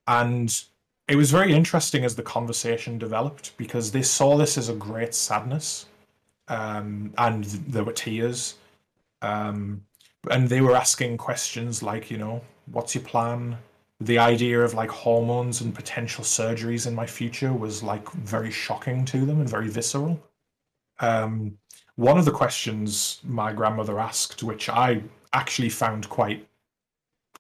[0.08, 0.64] and
[1.08, 5.14] it was very interesting as the conversation developed because they saw this as a great
[5.14, 5.86] sadness,
[6.48, 8.56] um, and there were tears,
[9.22, 9.84] um,
[10.30, 13.58] and they were asking questions like, you know, what's your plan?
[14.02, 19.06] The idea of like hormones and potential surgeries in my future was like very shocking
[19.06, 20.22] to them and very visceral.
[21.00, 21.58] Um,
[21.96, 26.48] one of the questions my grandmother asked, which I actually found quite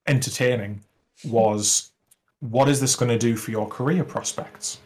[0.08, 0.82] entertaining,
[1.24, 1.91] was
[2.39, 4.80] what is this going to do for your career prospects?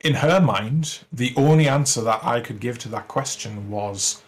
[0.00, 4.22] In her mind, the only answer that I could give to that question was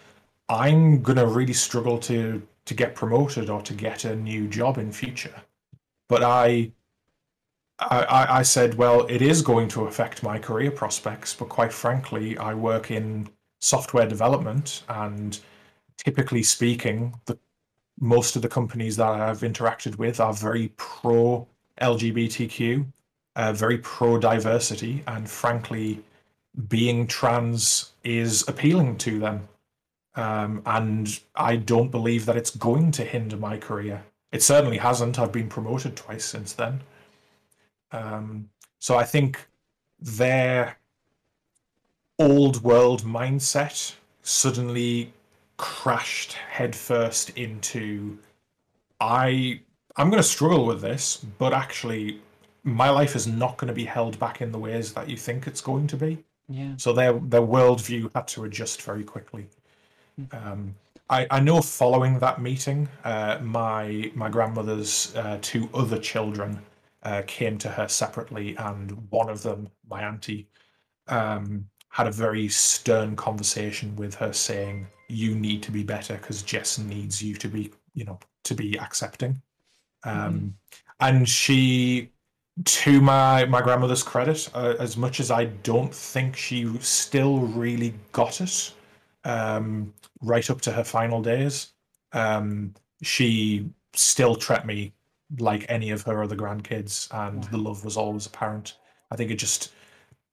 [0.49, 4.77] I'm going to really struggle to to get promoted or to get a new job
[4.77, 5.41] in future.
[6.07, 6.71] But I
[7.81, 12.37] I, I said, well, it is going to affect my career prospects, but quite frankly,
[12.37, 13.27] I work in
[13.59, 15.39] software development and
[15.97, 17.37] typically speaking, the
[17.99, 21.47] most of the companies that I've interacted with are very pro
[21.79, 22.85] LGBTQ,
[23.35, 26.03] uh, very pro diversity, and frankly,
[26.67, 29.47] being trans is appealing to them.
[30.15, 34.03] Um, and I don't believe that it's going to hinder my career.
[34.31, 35.19] It certainly hasn't.
[35.19, 36.81] I've been promoted twice since then.
[37.91, 38.49] Um,
[38.79, 39.47] so I think
[39.99, 40.77] their
[42.19, 45.13] old world mindset suddenly
[45.57, 48.17] crashed headfirst into
[48.99, 49.61] I
[49.97, 52.21] I'm going to struggle with this, but actually,
[52.63, 55.47] my life is not going to be held back in the ways that you think
[55.47, 56.23] it's going to be.
[56.47, 56.73] Yeah.
[56.77, 59.47] So their their worldview had to adjust very quickly.
[60.19, 60.47] Mm-hmm.
[60.47, 60.75] Um,
[61.09, 66.61] I, I know following that meeting, uh, my my grandmother's uh, two other children
[67.03, 70.47] uh, came to her separately, and one of them, my auntie,
[71.07, 76.43] um, had a very stern conversation with her, saying, "You need to be better because
[76.43, 79.41] Jess needs you to be, you know, to be accepting."
[80.03, 80.47] Um, mm-hmm.
[80.99, 82.11] And she,
[82.65, 87.93] to my my grandmother's credit, uh, as much as I don't think she still really
[88.11, 88.73] got it
[89.23, 91.73] um, right up to her final days,
[92.13, 94.93] um, she still treated me
[95.39, 98.75] like any of her other grandkids, and the love was always apparent.
[99.11, 99.71] I think it just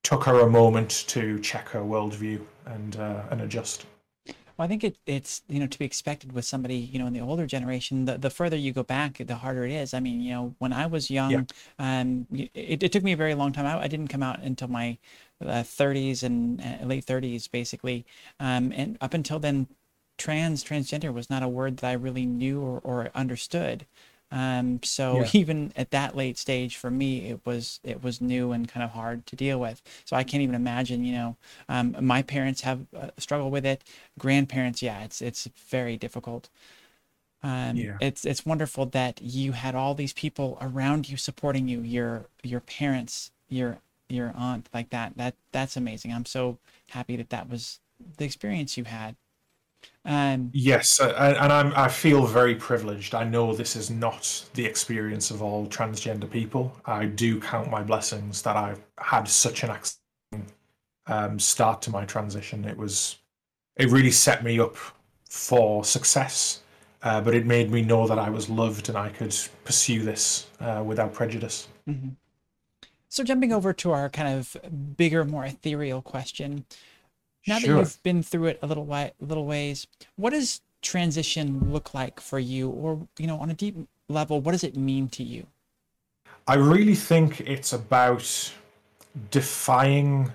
[0.02, 3.86] took her a moment to check her worldview and uh, and adjust.
[4.26, 7.12] Well, I think it, it's you know to be expected with somebody you know in
[7.12, 8.04] the older generation.
[8.06, 9.94] The the further you go back, the harder it is.
[9.94, 11.44] I mean, you know, when I was young, yeah.
[11.78, 13.66] um, it, it took me a very long time.
[13.66, 14.98] I, I didn't come out until my
[15.40, 18.04] uh, 30s and uh, late 30s, basically,
[18.40, 19.68] um, and up until then,
[20.16, 23.86] trans transgender was not a word that I really knew or, or understood.
[24.30, 25.28] Um, so yeah.
[25.32, 28.90] even at that late stage for me, it was it was new and kind of
[28.90, 29.82] hard to deal with.
[30.04, 31.04] So I can't even imagine.
[31.04, 31.36] You know,
[31.68, 33.84] um, my parents have uh, struggled with it.
[34.18, 36.48] Grandparents, yeah, it's it's very difficult.
[37.42, 37.98] Um, Yeah.
[38.00, 42.60] it's it's wonderful that you had all these people around you supporting you, your your
[42.60, 45.16] parents, your your aunt, like that.
[45.16, 46.12] That that's amazing.
[46.12, 46.58] I'm so
[46.90, 47.78] happy that that was
[48.16, 49.16] the experience you had.
[50.04, 53.14] Um, Yes, uh, and I'm, I feel very privileged.
[53.14, 56.74] I know this is not the experience of all transgender people.
[56.86, 60.00] I do count my blessings that I've had such an ex-
[61.06, 62.64] um, start to my transition.
[62.64, 63.16] It was,
[63.76, 64.76] it really set me up
[65.28, 66.62] for success,
[67.02, 70.48] uh, but it made me know that I was loved and I could pursue this
[70.60, 71.68] uh, without prejudice.
[71.88, 72.16] mhm.
[73.10, 74.56] So jumping over to our kind of
[74.96, 76.66] bigger, more ethereal question.
[77.48, 79.86] Now that you've been through it a little way, little ways,
[80.16, 82.68] what does transition look like for you?
[82.68, 83.76] Or, you know, on a deep
[84.08, 85.46] level, what does it mean to you?
[86.46, 88.52] I really think it's about
[89.30, 90.30] defying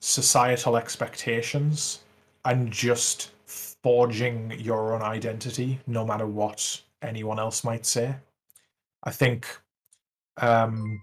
[0.00, 2.00] societal expectations
[2.44, 8.14] and just forging your own identity, no matter what anyone else might say.
[9.04, 9.46] I think
[10.38, 11.00] um,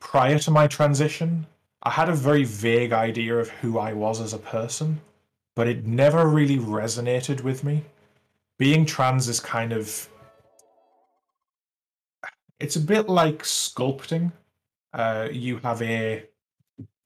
[0.00, 1.46] prior to my transition,
[1.84, 5.00] I had a very vague idea of who I was as a person,
[5.54, 7.84] but it never really resonated with me.
[8.58, 10.08] Being trans is kind of
[12.58, 14.32] it's a bit like sculpting.
[14.92, 16.24] Uh, you have a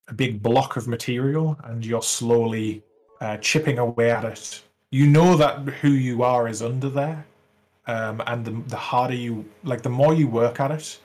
[0.09, 2.83] a big block of material and you're slowly
[3.21, 4.63] uh, chipping away at it.
[4.91, 7.27] You know that who you are is under there,
[7.87, 10.99] um, and the the harder you like, the more you work at it,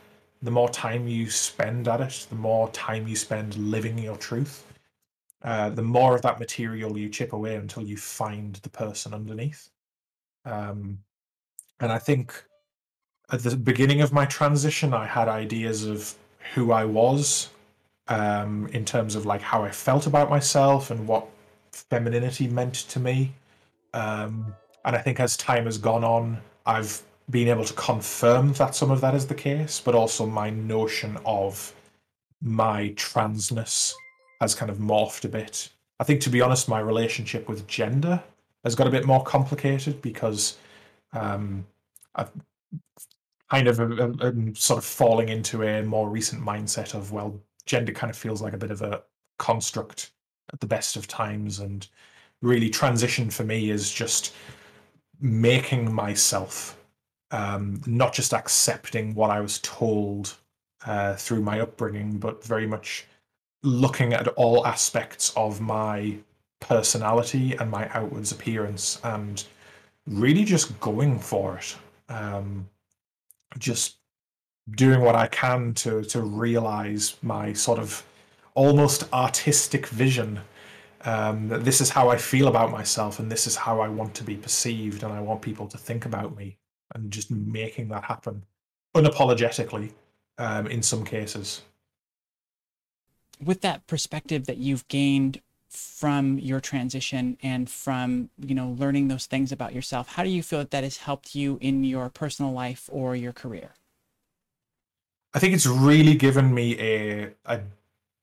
[0.44, 4.66] the more time you spend at it, the more time you spend living your truth.
[5.42, 9.70] Uh, the more of that material you chip away until you find the person underneath.
[10.46, 11.00] Um,
[11.80, 12.44] and I think
[13.32, 16.14] at the beginning of my transition, I had ideas of
[16.54, 17.50] who I was
[18.10, 21.26] um, in terms of like how I felt about myself and what
[21.72, 23.34] femininity meant to me.
[23.94, 24.54] Um,
[24.86, 28.92] and I think as time has gone on, I've been able to confirm that some
[28.92, 31.74] of that is the case, but also my notion of
[32.42, 33.94] my transness
[34.42, 35.70] has kind of morphed a bit.
[36.00, 38.22] I think, to be honest, my relationship with gender
[38.64, 40.58] has got a bit more complicated because
[41.14, 41.66] um,
[42.16, 42.32] I've
[43.50, 47.40] kind of uh, uh, um, sort of falling into a more recent mindset of well,
[47.66, 49.04] gender kind of feels like a bit of a
[49.38, 50.12] construct
[50.52, 51.88] at the best of times, and
[52.42, 54.34] really transition for me is just
[55.22, 56.78] making myself,
[57.34, 60.36] um, not just accepting what I was told
[60.86, 63.06] uh, through my upbringing, but very much
[63.64, 66.16] looking at all aspects of my
[66.60, 69.44] personality and my outwards appearance and
[70.06, 71.76] really just going for it.
[72.10, 72.70] Um,
[73.58, 73.98] just
[74.72, 78.04] doing what I can to to realize my sort of
[78.56, 80.40] almost artistic vision.
[81.06, 84.24] Um, this is how I feel about myself, and this is how I want to
[84.24, 86.58] be perceived, and I want people to think about me,
[86.94, 88.44] and just making that happen
[88.96, 89.92] unapologetically
[90.38, 91.62] um, in some cases.
[93.44, 99.26] with that perspective that you've gained from your transition and from you know learning those
[99.26, 102.52] things about yourself how do you feel that that has helped you in your personal
[102.52, 103.72] life or your career
[105.34, 107.60] I think it's really given me a a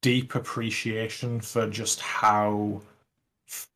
[0.01, 2.81] deep appreciation for just how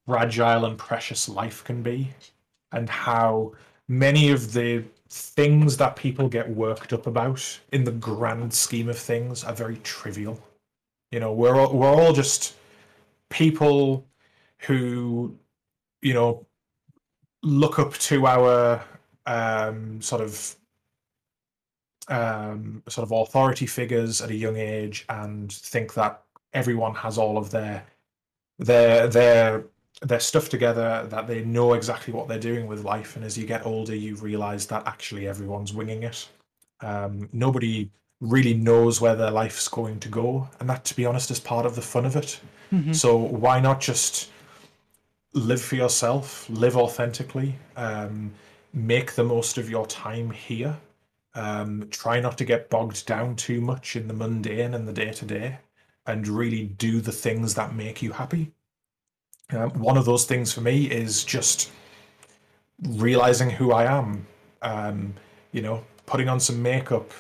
[0.07, 2.11] fragile and precious life can be,
[2.73, 3.53] and how
[3.89, 8.99] many of the things that people get worked up about in the grand scheme of
[8.99, 10.41] things are very trivial.
[11.11, 12.57] You know, we're all, we're all just
[13.31, 14.07] people
[14.59, 15.37] who,
[16.03, 16.47] you know,
[17.43, 18.83] look up to our
[19.27, 20.57] um, sort of
[22.09, 26.23] um, sort of authority figures at a young age and think that
[26.53, 27.85] everyone has all of their
[28.59, 29.65] their their
[30.05, 33.47] their stuff together that they know exactly what they're doing with life and as you
[33.47, 36.29] get older you realize that actually everyone's winging it.
[36.81, 37.91] Um, nobody
[38.21, 41.67] really knows where their life's going to go and that to be honest is part
[41.67, 42.41] of the fun of it.
[42.95, 44.31] So why not just
[45.33, 48.33] live for yourself live authentically um,
[48.73, 50.77] make the most of your time here
[51.35, 55.13] um, try not to get bogged down too much in the mundane and the day
[55.13, 55.59] to day,
[56.07, 58.53] and really do the things that make you happy.
[59.51, 61.71] Um, one of those things for me is just
[62.83, 64.27] realizing who I am.
[64.63, 65.15] Um,
[65.53, 67.13] you know, putting on some makeup,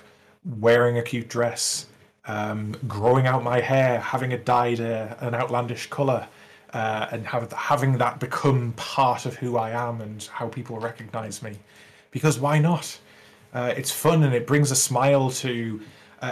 [0.44, 1.86] wearing a cute dress,
[2.26, 6.26] um, growing out my hair, having it dyed a, an outlandish color,
[6.72, 11.42] uh, and have, having that become part of who I am and how people recognize
[11.42, 11.58] me.
[12.10, 12.98] Because why not?
[13.52, 15.80] Uh, it's fun and it brings a smile to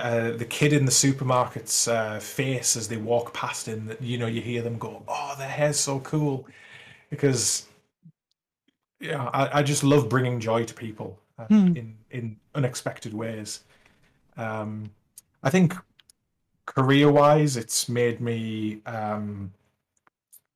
[0.01, 3.97] uh, the kid in the supermarket's uh, face as they walk past him.
[4.01, 6.47] You know, you hear them go, "Oh, their hair's so cool,"
[7.11, 7.67] because
[9.01, 11.77] yeah, I, I just love bringing joy to people uh, Hmm.
[11.77, 13.65] in in unexpected ways.
[14.37, 14.91] Um,
[15.43, 15.75] I think
[16.67, 19.53] career-wise, it's made me um,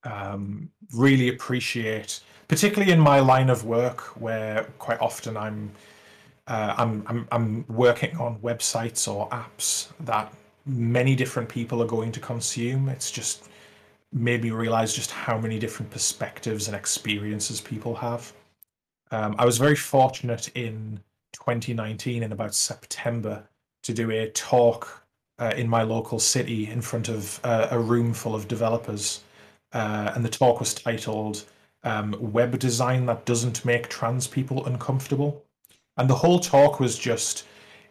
[0.04, 5.70] um, really appreciate, particularly in my line of work, where quite often I'm
[6.48, 10.32] uh, I'm, I'm I'm working on websites or apps that
[10.64, 12.88] many different people are going to consume.
[12.88, 13.48] It's just
[14.12, 18.32] made me realize just how many different perspectives and experiences people have.
[19.10, 21.00] Um, I was very fortunate in
[21.32, 23.44] 2019, in about September,
[23.82, 25.06] to do a talk
[25.38, 29.22] uh, in my local city in front of uh, a room full of developers.
[29.72, 31.44] Uh, and the talk was titled
[31.84, 35.44] um, Web Design That Doesn't Make Trans People Uncomfortable.
[35.96, 37.44] And the whole talk was just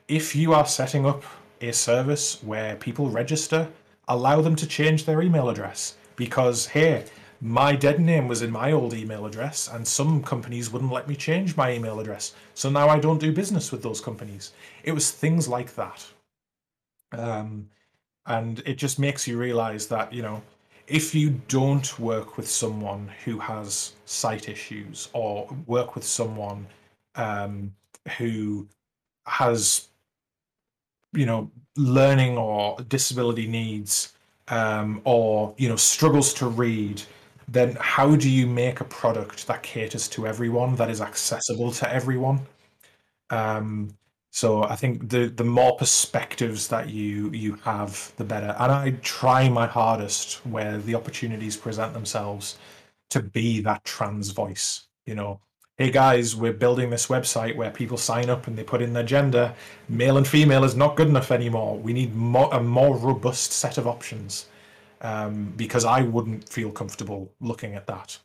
[0.07, 1.23] if you are setting up
[1.61, 3.67] a service where people register,
[4.07, 5.95] allow them to change their email address.
[6.15, 7.05] Because, hey,
[7.41, 11.15] my dead name was in my old email address, and some companies wouldn't let me
[11.15, 12.33] change my email address.
[12.53, 14.53] So now I don't do business with those companies.
[14.83, 16.05] It was things like that.
[17.11, 17.69] Um,
[18.25, 20.41] and it just makes you realize that, you know,
[20.87, 26.67] if you don't work with someone who has sight issues or work with someone
[27.15, 27.73] um,
[28.17, 28.67] who
[29.25, 29.89] has
[31.13, 34.13] you know learning or disability needs
[34.49, 37.01] um, or you know struggles to read
[37.47, 41.93] then how do you make a product that caters to everyone that is accessible to
[41.93, 42.41] everyone?
[43.29, 43.95] Um,
[44.35, 48.53] so i think the the more perspectives that you you have the better.
[48.59, 52.57] And i try my hardest where the opportunities present themselves
[53.11, 55.39] to be that trans voice you know
[55.77, 59.03] hey guys, we're building this website where people sign up and they put in their
[59.03, 59.53] gender.
[59.89, 61.77] Male and female is not good enough anymore.
[61.77, 64.47] We need more, a more robust set of options
[65.01, 68.17] um, because I wouldn't feel comfortable looking at that.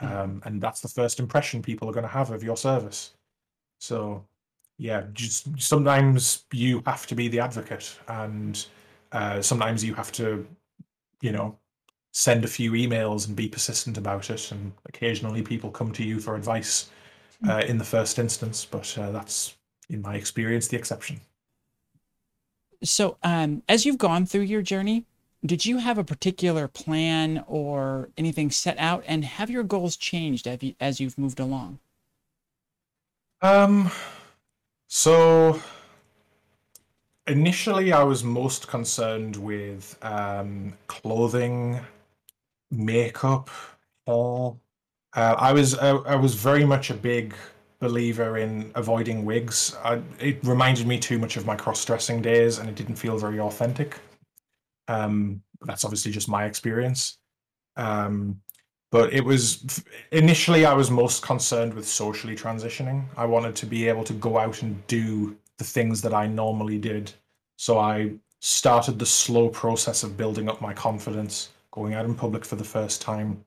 [0.00, 3.12] Um, and that's the first impression people are going to have of your service.
[3.80, 4.24] So,
[4.78, 8.64] yeah, just sometimes you have to be the advocate, and
[9.12, 10.46] uh, sometimes you have to,
[11.20, 11.56] you know,
[12.16, 14.52] send a few emails and be persistent about it.
[14.52, 16.88] And occasionally people come to you for advice
[17.48, 19.56] uh, in the first instance, but uh, that's,
[19.90, 21.20] in my experience, the exception.
[22.84, 25.04] So, um, as you've gone through your journey,
[25.44, 30.46] did you have a particular plan or anything set out, and have your goals changed
[30.80, 31.80] as you've moved along?
[33.42, 33.90] Um,
[34.86, 35.60] so
[37.26, 41.80] initially, I was most concerned with um, clothing,
[42.74, 43.50] makeup,
[44.06, 44.56] hair.
[45.16, 47.34] Uh, I was uh, I was very much a big
[47.78, 49.76] believer in avoiding wigs.
[49.84, 53.38] I, it reminded me too much of my cross-dressing days, and it didn't feel very
[53.38, 53.98] authentic.
[54.88, 57.18] Um, that's obviously just my experience.
[57.76, 58.40] Um,
[58.90, 63.04] but it was initially I was most concerned with socially transitioning.
[63.16, 66.78] I wanted to be able to go out and do the things that I normally
[66.78, 67.12] did.
[67.56, 72.44] So I started the slow process of building up my confidence, going out in public
[72.44, 73.44] for the first time.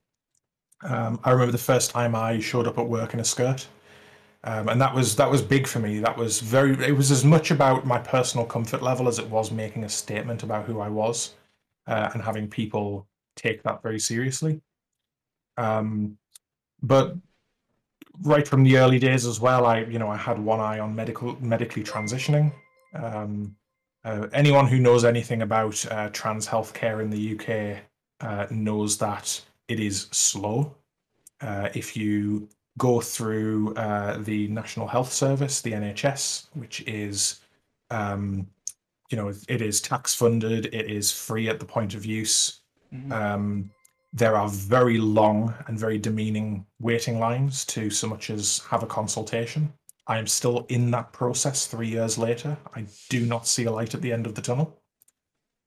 [0.84, 3.66] Um, I remember the first time I showed up at work in a skirt.
[4.44, 6.00] Um, and that was that was big for me.
[6.00, 6.74] That was very.
[6.86, 10.44] It was as much about my personal comfort level as it was making a statement
[10.44, 11.34] about who I was,
[11.88, 14.62] uh, and having people take that very seriously.
[15.58, 16.18] Um,
[16.84, 17.16] but
[18.22, 20.96] right from the early days as well, I you know I had one eye on
[20.96, 22.54] medical medically transitioning.
[22.94, 23.56] Um,
[24.06, 27.84] uh, anyone who knows anything about uh, trans healthcare in the UK
[28.22, 30.76] uh, knows that it is slow.
[31.42, 37.42] Uh, if you go through uh, the National Health Service, the NHS, which is,
[37.90, 38.48] um,
[39.10, 42.62] you know, it is tax funded, it is free at the point of use.
[42.94, 43.12] Mhm.
[43.12, 43.72] Um,
[44.14, 48.88] there are very long and very demeaning waiting lines to so much as have a
[48.88, 49.74] consultation.
[50.08, 52.58] I am still in that process three years later.
[52.74, 54.82] I do not see a light at the end of the tunnel.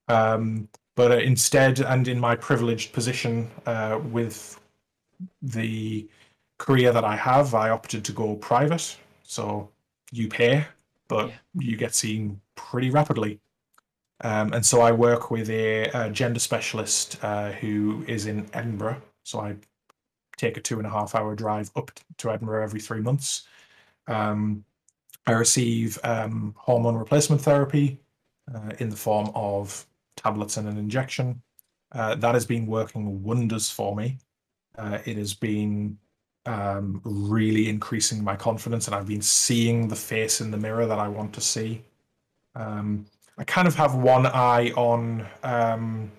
[0.07, 4.59] Um, but uh, instead, and in my privileged position uh, with
[5.41, 6.07] the
[6.57, 8.97] career that I have, I opted to go private.
[9.23, 9.69] So
[10.11, 10.65] you pay,
[11.07, 11.35] but Yeah.
[11.59, 13.39] you get seen pretty rapidly.
[14.23, 19.01] Um, and so I work with a, a gender specialist uh, who is in Edinburgh.
[19.23, 19.55] So I
[20.37, 23.47] take a two and a half hour drive up to Edinburgh every three months.
[24.07, 24.63] Um,
[25.25, 27.99] I receive um, hormone replacement therapy
[28.53, 29.85] uh, in the form of
[30.21, 31.41] tablets and an injection.
[31.91, 34.17] Uh, that has been working wonders for me.
[34.77, 35.97] Uh, it has been
[36.45, 40.99] um, really increasing my confidence, and I've been seeing the face in the mirror that
[40.99, 41.83] I want to see.
[42.55, 43.05] Um,
[43.37, 46.11] I kind of have one eye on um,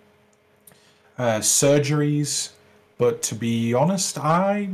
[1.18, 2.50] uh, surgeries,
[2.98, 4.68] But to be honest, I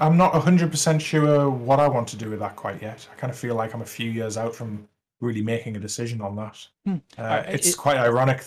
[0.00, 3.08] I'm not hundred percent sure what I want to do with that quite yet.
[3.10, 4.86] I kind of feel like I'm a few years out from
[5.20, 6.66] really making a decision on that.
[6.84, 6.96] Hmm.
[7.16, 8.44] Uh, it's it- quite ironic.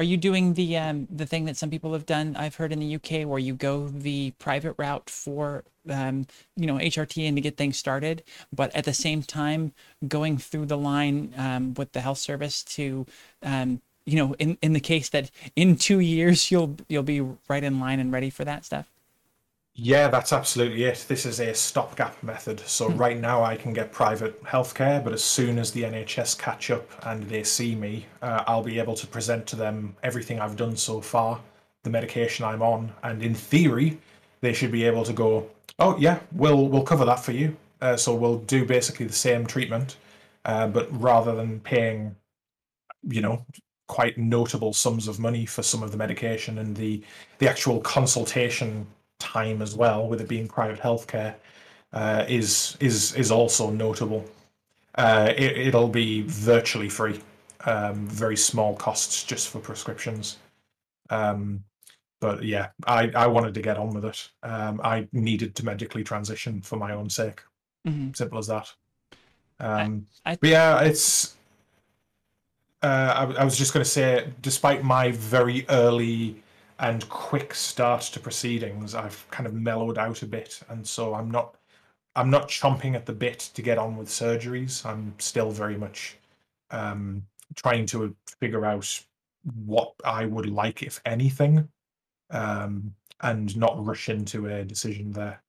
[0.00, 2.34] Are you doing the um, the thing that some people have done?
[2.34, 6.26] I've heard in the UK where you go the private route for um,
[6.56, 9.74] you know HRT and to get things started, but at the same time
[10.08, 13.04] going through the line um, with the health service to
[13.42, 17.62] um, you know in, in the case that in two years you'll you'll be right
[17.62, 18.88] in line and ready for that stuff.
[19.74, 21.06] Yeah, that's absolutely it.
[21.08, 22.60] This is a stopgap method.
[22.60, 26.70] So right now I can get private healthcare, but as soon as the NHS catch
[26.70, 30.56] up and they see me, uh, I'll be able to present to them everything I've
[30.56, 31.40] done so far,
[31.84, 33.98] the medication I'm on, and in theory,
[34.40, 35.48] they should be able to go,
[35.78, 39.46] "Oh yeah, we'll we'll cover that for you." Uh, so we'll do basically the same
[39.46, 39.96] treatment,
[40.44, 42.14] uh, but rather than paying,
[43.08, 43.44] you know,
[43.88, 47.02] quite notable sums of money for some of the medication and the
[47.38, 48.86] the actual consultation
[49.20, 51.34] time as well, with it being private healthcare,
[51.92, 54.24] uh, is is is also notable.
[54.96, 57.20] Uh, it, it'll be virtually free,
[57.64, 60.38] um, very small costs just for prescriptions.
[61.10, 61.62] Um,
[62.20, 64.28] but yeah, I, I wanted to get on with it.
[64.42, 67.40] Um, I needed to medically transition for my own sake.
[67.86, 68.72] hmm Simple as that.
[69.60, 71.36] Um, I- but yeah, it's.
[72.82, 72.86] Uh,
[73.36, 76.42] I, I was just going to say, despite my very early
[76.80, 81.30] and quick start to proceedings, I've kind of mellowed out a bit, and so I'm
[81.30, 81.56] not.
[82.16, 84.84] I'm not chomping at the bit to get on with surgeries.
[84.84, 86.16] I'm still very much
[86.72, 87.24] um,
[87.54, 89.00] trying to figure out
[89.64, 91.68] what I would like, if anything,
[92.30, 95.40] um, and not rush into a decision there.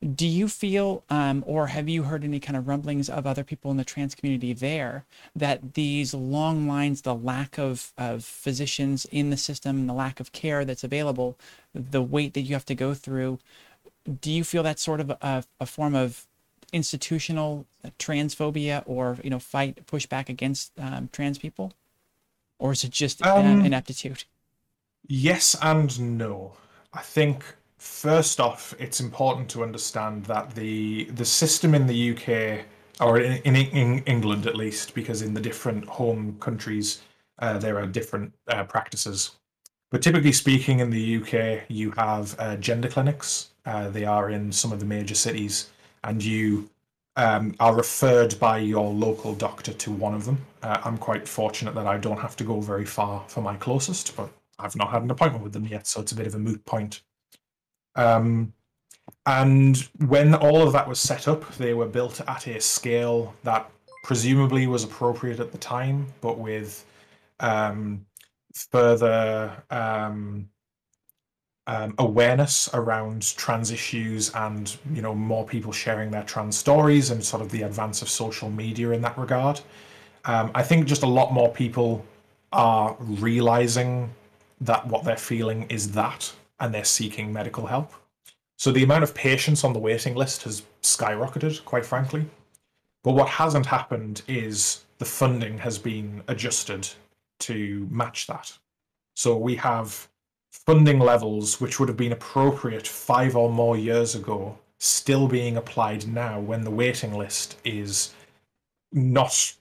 [0.00, 3.72] Do you feel, um, or have you heard any kind of rumblings of other people
[3.72, 9.30] in the trans community there that these long lines, the lack of, of physicians in
[9.30, 11.36] the system, the lack of care that's available,
[11.74, 13.40] the wait that you have to go through,
[14.20, 16.26] do you feel that's sort of a, a form of
[16.72, 17.66] institutional
[17.98, 21.72] transphobia or, you know, fight, push back against um, trans people?
[22.60, 24.24] Or is it just Um, ineptitude?
[25.08, 26.56] Yes and no.
[26.92, 32.64] I think first off, it's important to understand that the the system in the UK
[33.00, 37.02] or in, in, in England at least, because in the different home countries
[37.38, 39.32] uh, there are different uh, practices.
[39.90, 43.50] But typically speaking, in the UK, you have uh, gender clinics.
[43.64, 45.70] Uh, they are in some of the major cities,
[46.04, 46.68] and you
[47.16, 50.38] um, are referred by your local doctor to one of them.
[50.62, 54.16] Uh, I'm quite fortunate that I don't have to go very far for my closest,
[54.16, 56.38] but I've not had an appointment with them yet, so it's a bit of a
[56.38, 57.02] moot point.
[57.98, 58.52] Um,
[59.26, 59.76] and
[60.06, 63.70] when all of that was set up, they were built at a scale that
[64.04, 66.86] presumably was appropriate at the time, but with
[67.40, 68.06] um,
[68.54, 70.48] further um,
[71.66, 77.22] um, awareness around trans issues and you know more people sharing their trans stories and
[77.22, 79.60] sort of the advance of social media in that regard.
[80.24, 82.04] Um, I think just a lot more people
[82.52, 84.10] are realizing
[84.62, 87.92] that what they're feeling is that and they're seeking medical help.
[88.56, 92.26] So the amount of patients on the waiting list has skyrocketed, quite frankly.
[93.04, 96.88] But what hasn't happened is the funding has been adjusted
[97.40, 98.52] to match that.
[99.14, 100.08] So we have
[100.50, 106.06] funding levels which would have been appropriate five or more years ago still being applied
[106.06, 108.14] now when the waiting list is
[108.92, 109.54] not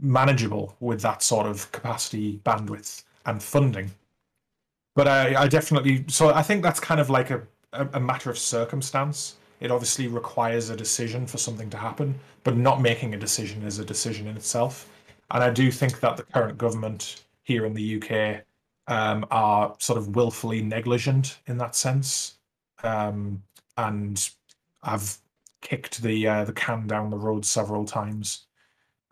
[0.00, 3.90] manageable with that sort of capacity, bandwidth, and funding.
[4.96, 7.42] But I, I definitely so I think that's kind of like a,
[7.74, 9.36] a, a matter of circumstance.
[9.60, 13.78] It obviously requires a decision for something to happen, but not making a decision is
[13.78, 14.90] a decision in itself.
[15.30, 18.44] And I do think that the current government here in the UK
[18.88, 22.38] um, are sort of willfully negligent in that sense,
[22.82, 23.42] um,
[23.76, 24.30] and
[24.82, 25.18] I've
[25.60, 28.46] kicked the uh, the can down the road several times.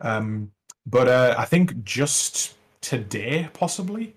[0.01, 0.51] Um,
[0.87, 4.15] but uh, I think just today, possibly,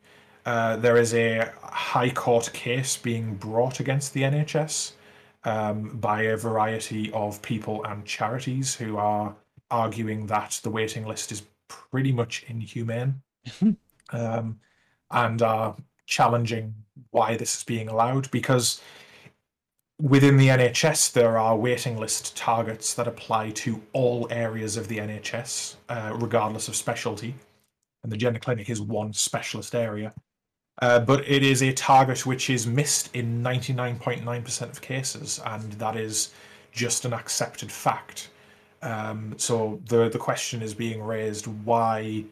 [0.49, 4.93] uh, there is a High Court case being brought against the NHS
[5.45, 9.37] um, by a variety of people and charities who are
[9.71, 13.21] arguing that the waiting list is pretty much inhumane
[14.15, 14.59] um,
[15.11, 15.77] and are
[16.07, 16.75] challenging
[17.11, 18.81] why this is being allowed because
[20.01, 24.97] within the NHS there are waiting list targets that apply to all areas of the
[24.97, 27.35] NHS, uh, regardless of specialty.
[28.03, 30.15] And the gender clinic is one specialist area.
[30.81, 35.97] Uh, but it is a target which is missed in 99.9% of cases, and that
[35.97, 36.31] is
[36.73, 38.31] just an accepted fact.
[38.83, 42.25] Um, so the the question is being raised: why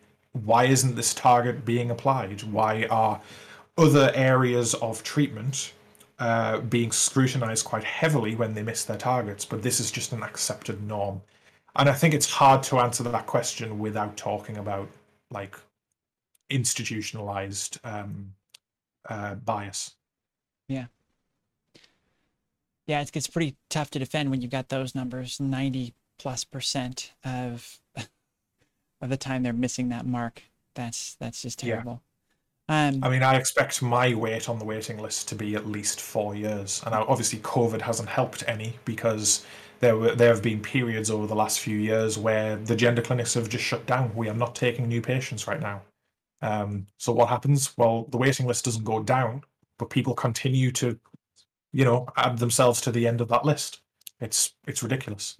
[0.44, 2.42] why isn't this target being applied?
[2.44, 3.20] Why are
[3.76, 5.72] other areas of treatment
[6.18, 10.22] uh, being scrutinized quite heavily when they miss their targets, but this is just an
[10.22, 11.20] accepted norm.
[11.76, 14.88] And I think it's hard to answer that question without talking about
[15.30, 15.56] like
[16.48, 18.32] institutionalized um,
[19.08, 19.94] uh, bias.
[20.68, 20.86] Yeah.
[22.86, 27.12] Yeah, it gets pretty tough to defend when you've got those numbers 90 plus percent
[27.24, 27.80] of
[29.00, 30.42] of the time they're missing that mark.
[30.74, 32.02] That's that's just terrible.
[32.68, 36.00] Um, I mean, I expect my wait on the waiting list to be at least
[36.00, 39.46] four years, and obviously COVID hasn't helped any because
[39.80, 43.34] there were there have been periods over the last few years where the gender clinics
[43.34, 44.12] have just shut down.
[44.14, 45.82] We are not taking new patients right now.
[46.42, 47.76] Um, so what happens?
[47.76, 49.42] Well, the waiting list doesn't go down,
[49.78, 50.98] but people continue to,
[51.72, 53.80] you know, add themselves to the end of that list.
[54.20, 55.36] It's it's ridiculous.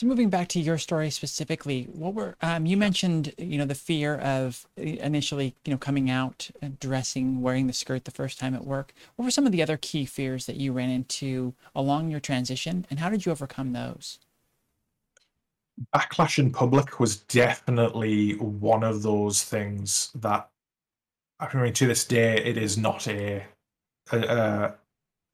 [0.00, 3.34] So moving back to your story specifically, what were um, you mentioned?
[3.36, 6.50] You know, the fear of initially, you know, coming out,
[6.80, 8.94] dressing, wearing the skirt the first time at work.
[9.16, 12.86] What were some of the other key fears that you ran into along your transition,
[12.88, 14.18] and how did you overcome those?
[15.94, 20.48] Backlash in public was definitely one of those things that,
[21.38, 23.44] I mean, to this day, it is not a,
[24.12, 24.74] a, a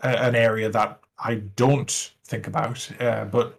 [0.01, 3.59] an area that I don't think about, uh, but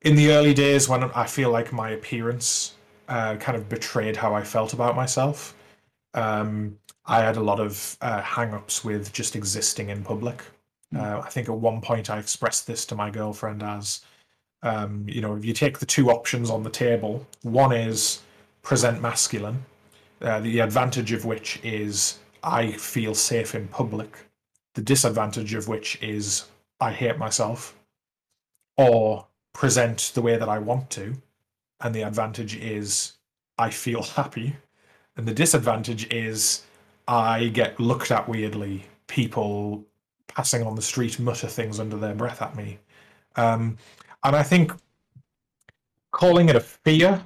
[0.00, 2.74] in the early days when I feel like my appearance
[3.08, 5.54] uh, kind of betrayed how I felt about myself,
[6.14, 10.42] um, I had a lot of uh, hang-ups with just existing in public.
[10.92, 11.00] Mm.
[11.00, 14.00] Uh, I think at one point I expressed this to my girlfriend as,
[14.64, 18.22] um, you know, if you take the two options on the table, one is
[18.62, 19.62] present masculine,
[20.22, 24.16] uh, the advantage of which is I feel safe in public,
[24.74, 26.46] the disadvantage of which is
[26.80, 27.78] I hate myself,
[28.78, 31.14] or present the way that I want to,
[31.80, 33.12] and the advantage is
[33.58, 34.56] I feel happy,
[35.16, 36.64] and the disadvantage is
[37.06, 38.86] I get looked at weirdly.
[39.08, 39.84] People
[40.26, 42.78] passing on the street mutter things under their breath at me,
[43.36, 43.76] um,
[44.24, 44.72] and I think
[46.10, 47.22] calling it a fear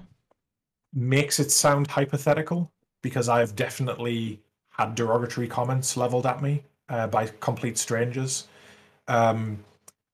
[0.93, 2.73] makes it sound hypothetical
[3.03, 4.41] because I've definitely
[4.71, 8.49] had derogatory comments leveled at me uh, by complete strangers.
[9.07, 9.65] Um,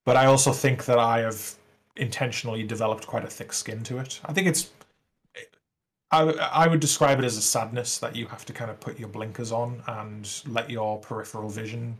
[0.05, 1.55] but I also think that I have
[1.97, 4.21] intentionally developed quite a thick skin to it.
[4.25, 4.71] I think it's.
[6.11, 8.99] I, I would describe it as a sadness that you have to kind of put
[8.99, 11.99] your blinkers on and let your peripheral vision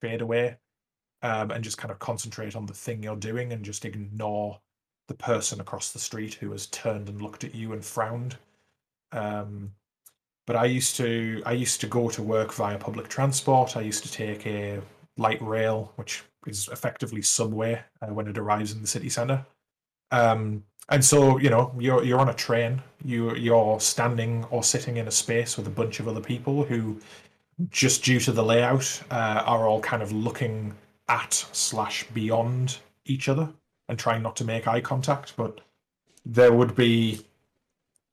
[0.00, 0.56] fade away
[1.22, 4.60] um, and just kind of concentrate on the thing you're doing and just ignore
[5.08, 8.36] the person across the street who has turned and looked at you and frowned.
[9.12, 9.72] Um,
[10.46, 13.76] but I used to I used to go to work via public transport.
[13.76, 14.80] I used to take a
[15.16, 19.44] light rail, which is effectively subway uh, when it arrives in the city centre.
[20.10, 22.82] Um, and so you know you're you're on a train.
[23.04, 27.00] You you're standing or sitting in a space with a bunch of other people who,
[27.70, 30.74] just due to the layout, uh, are all kind of looking
[31.12, 33.48] at slash beyond each other
[33.88, 35.34] and trying not to make eye contact.
[35.36, 35.60] But
[36.24, 37.20] there would be,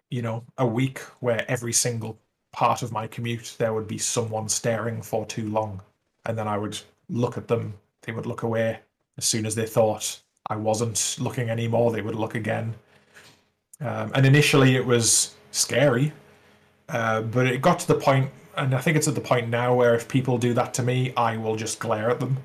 [0.10, 2.20] you know, a week where every single
[2.52, 5.82] part of my commute there would be someone staring for too long,
[6.26, 6.78] and then I would
[7.10, 7.74] look at them
[8.04, 8.80] they would look away.
[9.18, 12.74] As soon as they thought I wasn't looking anymore, they would look again.
[13.82, 16.12] Um, and initially it was scary,
[16.90, 19.74] uh, but it got to the point, and I think it's at the point now
[19.76, 22.38] where if people do that to me, I will just glare at them.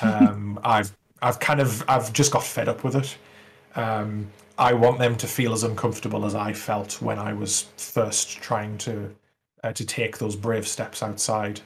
[0.00, 3.16] Um, I've I've kind of I've just got fed up with it.
[3.74, 8.38] Um, I want them to feel as uncomfortable as I felt when I was first
[8.38, 9.14] trying to
[9.64, 11.60] uh, to take those brave steps outside.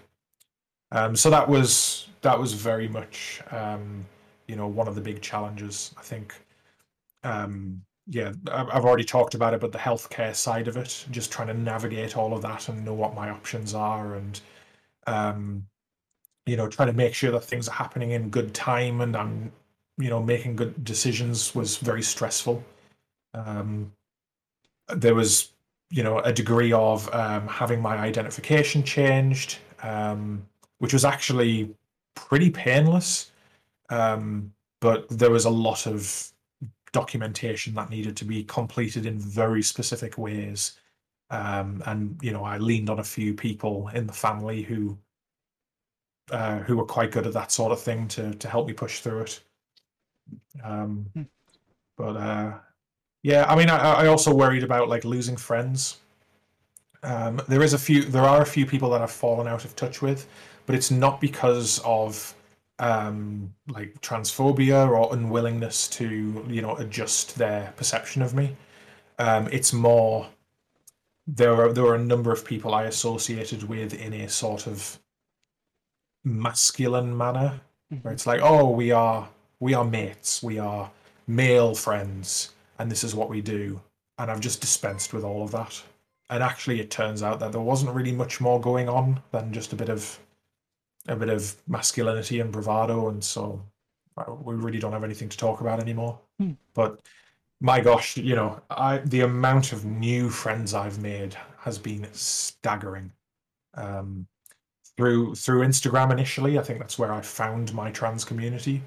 [0.90, 4.04] Um, so that was that was very much um,
[4.46, 5.94] you know one of the big challenges.
[5.98, 6.34] I think
[7.24, 11.48] um, yeah, I've already talked about it, but the healthcare side of it, just trying
[11.48, 14.40] to navigate all of that and know what my options are, and
[15.06, 15.66] um,
[16.46, 19.52] you know, trying to make sure that things are happening in good time and I'm,
[19.98, 22.62] you know, making good decisions was very stressful.
[23.34, 23.92] Um,
[24.88, 25.52] there was,
[25.90, 30.46] you know, a degree of um, having my identification changed, um,
[30.78, 31.74] which was actually
[32.14, 33.30] pretty painless.
[33.88, 36.32] Um, but there was a lot of
[36.92, 40.78] documentation that needed to be completed in very specific ways.
[41.30, 44.98] Um, and you know, I leaned on a few people in the family who
[46.32, 49.00] uh, who were quite good at that sort of thing to to help me push
[49.00, 49.40] through it.
[50.64, 51.22] Um, hmm.
[51.96, 52.54] But uh,
[53.22, 55.98] yeah, I mean, I, I also worried about like losing friends.
[57.04, 59.74] Um, there is a few, there are a few people that I've fallen out of
[59.76, 60.26] touch with,
[60.66, 62.34] but it's not because of
[62.78, 68.56] um, like transphobia or unwillingness to you know adjust their perception of me.
[69.18, 70.26] Um, it's more
[71.26, 74.98] there were there were a number of people I associated with in a sort of
[76.24, 77.60] masculine manner,
[78.02, 79.28] where it's like, oh, we are
[79.60, 80.90] we are mates, we are
[81.26, 83.80] male friends, and this is what we do.
[84.18, 85.82] And I've just dispensed with all of that.
[86.30, 89.72] And actually, it turns out that there wasn't really much more going on than just
[89.72, 90.18] a bit of
[91.08, 93.60] a bit of masculinity and bravado, and so
[94.16, 96.18] uh, we really don't have anything to talk about anymore.
[96.38, 96.52] Hmm.
[96.74, 97.00] But
[97.60, 103.12] my gosh, you know, I the amount of new friends I've made has been staggering.
[103.74, 104.26] Um,
[104.96, 108.82] through through Instagram initially, I think that's where I found my trans community.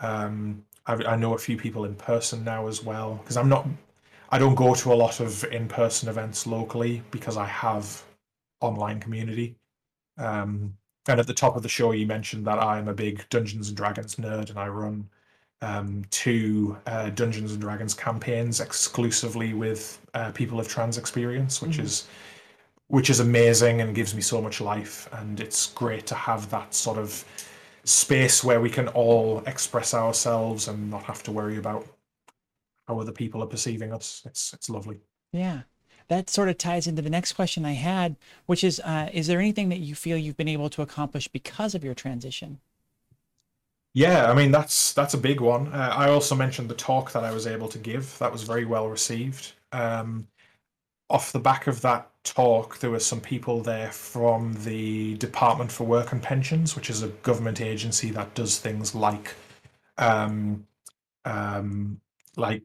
[0.00, 3.66] Um, I, I know a few people in person now as well because I'm not,
[4.30, 8.02] I don't go to a lot of in person events locally because I have
[8.60, 9.56] online community.
[10.18, 10.76] Um,
[11.08, 13.76] and at the top of the show, you mentioned that I'm a big Dungeons and
[13.76, 15.08] Dragons nerd and I run
[15.62, 21.78] um, two uh, Dungeons and Dragons campaigns exclusively with uh, people of trans experience, which
[21.78, 21.84] Mhm.
[21.84, 22.08] is
[22.92, 25.08] which is amazing and gives me so much life.
[25.12, 27.24] And it's great to have that sort of
[27.84, 31.86] space where we can all express ourselves and not have to worry about
[32.86, 34.20] how other people are perceiving us.
[34.26, 35.00] It's it's lovely.
[35.32, 35.62] Yeah.
[36.08, 39.40] That sort of ties into the next question I had, which is uh, Is there
[39.40, 42.60] anything that you feel you've been able to accomplish because of your transition?
[43.94, 45.72] Yeah, I mean that's that's a big one.
[45.72, 48.18] Uh, I also mentioned the talk that I was able to give.
[48.18, 49.52] That was very well received.
[49.72, 50.26] Um,
[51.08, 55.84] off the back of that talk, there were some people there from the Department for
[55.84, 59.34] Work and Pensions, which is a government agency that does things like,
[59.98, 60.66] um,
[61.24, 62.00] um,
[62.36, 62.62] like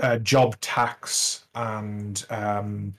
[0.00, 2.94] uh, job tax and um,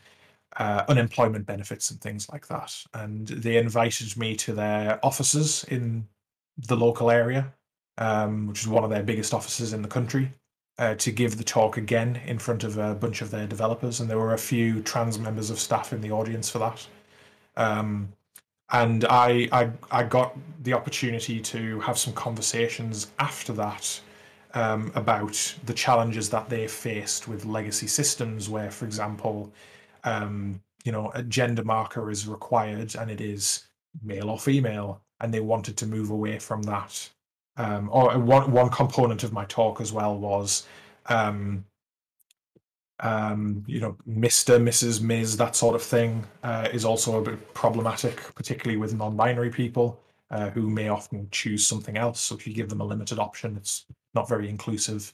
[0.57, 2.75] uh, unemployment benefits and things like that.
[2.93, 6.07] And they invited me to their offices in
[6.57, 7.53] the local area,
[7.97, 10.31] um, which is one of their biggest offices in the country,
[10.79, 13.99] uh, to give the talk again in front of a bunch of their developers.
[13.99, 16.87] And there were a few trans members of staff in the audience for that.
[17.55, 18.13] Um,
[18.69, 23.99] and I, I, I got the opportunity to have some conversations after that
[24.53, 29.51] um, about the challenges that they faced with legacy systems, where, for example,
[30.03, 33.67] um, you know, a gender marker is required and it is
[34.03, 37.09] male or female, and they wanted to move away from that.
[37.57, 40.67] Um, or one one component of my talk as well was,
[41.07, 41.65] um,
[42.99, 47.53] um, you know, Mister, Mrs, Ms, that sort of thing uh, is also a bit
[47.55, 49.99] problematic, particularly with non-binary people
[50.29, 52.19] uh, who may often choose something else.
[52.19, 55.13] So if you give them a limited option, it's not very inclusive.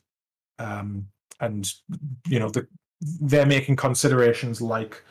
[0.59, 1.07] Um,
[1.39, 1.71] and
[2.27, 2.67] you know, the,
[3.21, 5.01] they're making considerations like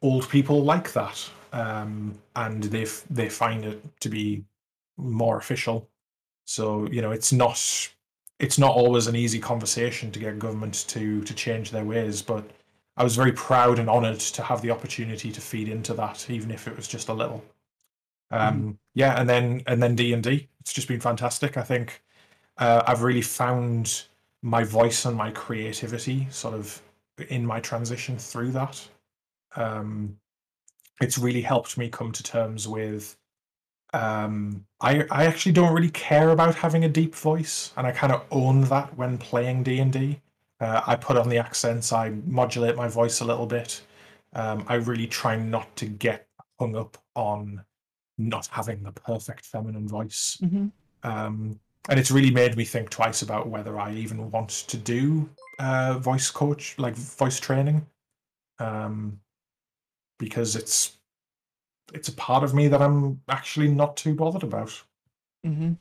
[0.00, 4.44] old people like that, um, and they f- they find it to be
[4.96, 5.88] more official.
[6.44, 7.58] So you know, it's not
[8.38, 12.44] it's not always an easy conversation to get government to to change their ways, but
[12.96, 16.50] I was very proud and honoured to have the opportunity to feed into that, even
[16.50, 17.44] if it was just a little.
[18.30, 20.48] Um, Yeah, and then and then D and D.
[20.60, 21.56] It's just been fantastic.
[21.56, 22.02] I think
[22.58, 24.04] uh, I've really found
[24.42, 26.82] my voice and my creativity sort of
[27.28, 28.88] in my transition through that.
[29.56, 30.18] Um,
[31.00, 33.16] it's really helped me come to terms with
[33.94, 38.12] um i i actually don't really care about having a deep voice and i kind
[38.12, 40.18] of own that when playing d&d
[40.60, 43.82] uh, i put on the accents i modulate my voice a little bit.
[44.34, 46.26] Um, i really try not to get
[46.58, 47.62] hung up on
[48.16, 50.38] not having the perfect feminine voice.
[50.42, 50.66] Mm-hmm.
[51.02, 55.28] um, and it's really made me think twice about whether i even want to do
[55.58, 57.86] uh, voice coach like voice training.
[58.58, 59.18] Um,
[60.22, 60.98] because it's
[61.92, 64.82] it's a part of me that I'm actually not too bothered about.
[65.46, 65.72] Mm-hmm.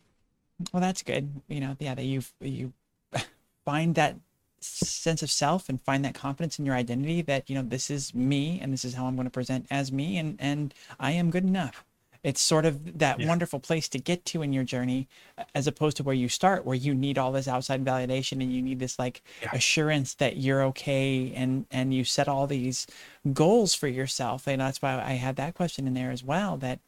[0.71, 1.41] Well, that's good.
[1.47, 2.73] You know, yeah, that you you
[3.65, 4.17] find that
[4.59, 8.13] sense of self and find that confidence in your identity that you know this is
[8.13, 11.31] me and this is how I'm going to present as me and and I am
[11.31, 11.83] good enough.
[12.23, 13.27] It's sort of that Yeah.
[13.27, 15.07] wonderful place to get to in your journey,
[15.55, 18.61] as opposed to where you start, where you need all this outside validation and you
[18.61, 19.49] need this like Yeah.
[19.53, 22.85] assurance that you're okay and and you set all these
[23.33, 24.47] goals for yourself.
[24.47, 26.57] And that's why I had that question in there as well.
[26.57, 26.79] That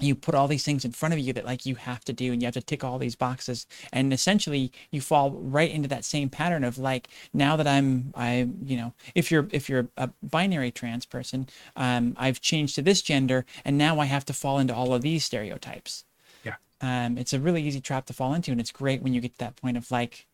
[0.00, 2.32] you put all these things in front of you that like you have to do
[2.32, 3.66] and you have to tick all these boxes.
[3.92, 8.48] And essentially you fall right into that same pattern of like now that i'm i
[8.62, 13.02] you know if you're if you're a binary trans person um i've changed to this
[13.02, 16.04] gender and now i have to fall into all of these stereotypes.
[16.44, 16.56] Yeah.
[16.80, 19.32] um it's a really easy trap to fall into and it's great when you get
[19.32, 20.26] to that point of like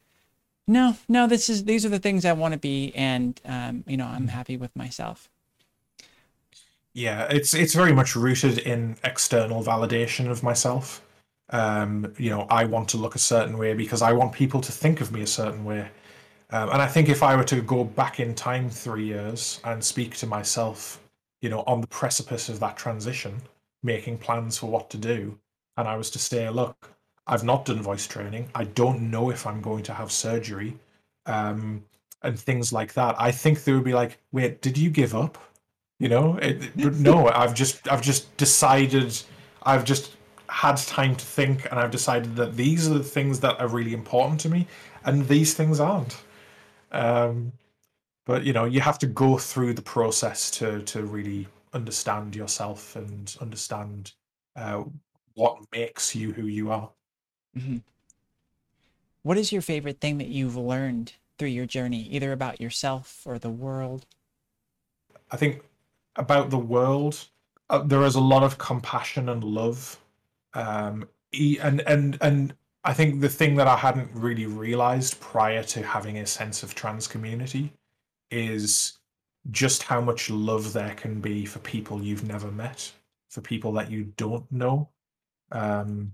[0.66, 3.96] no no this is these are the things i want to be and um you
[3.96, 5.28] know i'm happy with myself
[6.94, 11.02] Yeah, it's it's very much rooted in external validation of myself.
[11.50, 14.72] Um, you know, I want to look a certain way because I want people to
[14.72, 15.88] think of me a certain way.
[16.50, 19.82] Um, and I think if I were to go back in time three years and
[19.84, 21.00] speak to myself,
[21.42, 23.42] you know, on the precipice of that transition,
[23.82, 25.38] making plans for what to do,
[25.76, 26.90] and I was to say, look,
[27.26, 28.50] I've not done voice training.
[28.54, 30.78] I don't know if I'm going to have surgery,
[31.26, 31.84] um,
[32.22, 33.16] and things like that.
[33.18, 35.38] I think they would be like, wait, did you give up?
[36.04, 39.18] You know, it, no, I've just I've just decided
[39.62, 40.14] I've just
[40.50, 43.94] had time to think and I've decided that these are the things that are really
[43.94, 44.66] important to me
[45.06, 46.22] and these things aren't.
[46.92, 47.52] Um,
[48.26, 52.96] but you know, you have to go through the process to to really understand yourself
[52.96, 54.12] and understand
[54.56, 54.84] uh,
[55.32, 56.90] what makes you who you are.
[57.56, 57.78] Mm-hmm.
[59.22, 63.38] What is your favorite thing that you've learned through your journey, either about yourself or
[63.38, 64.04] the world?
[65.30, 65.62] I think
[66.16, 67.28] about the world,
[67.70, 69.98] uh, there is a lot of compassion and love,
[70.54, 72.54] um, and and and
[72.84, 76.74] I think the thing that I hadn't really realized prior to having a sense of
[76.74, 77.72] trans community
[78.30, 78.98] is
[79.50, 82.90] just how much love there can be for people you've never met,
[83.30, 84.88] for people that you don't know.
[85.52, 86.12] Um,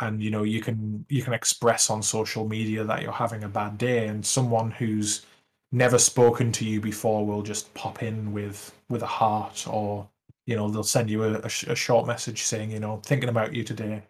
[0.00, 3.48] and you know, you can you can express on social media that you're having a
[3.48, 5.24] bad day, and someone who's
[5.70, 10.08] never spoken to you before will just pop in with with a heart, or
[10.46, 13.54] you know, they'll send you a, a, a short message saying, you know, thinking about
[13.54, 14.02] you today.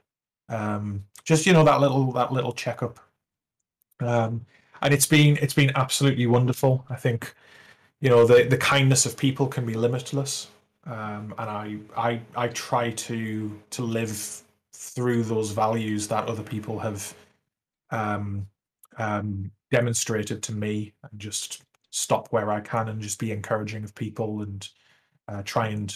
[0.48, 2.98] Um, just you know that little that little checkup.
[4.00, 4.44] Um,
[4.82, 6.84] and it's been it's been absolutely wonderful.
[6.90, 7.34] I think
[8.00, 10.48] you know the the kindness of people can be limitless,
[10.86, 14.42] um, and I I I try to to live
[14.74, 17.14] through those values that other people have
[17.90, 18.46] um,
[18.98, 21.62] um, demonstrated to me, and just
[21.92, 24.68] stop where I can and just be encouraging of people and
[25.28, 25.94] uh, try and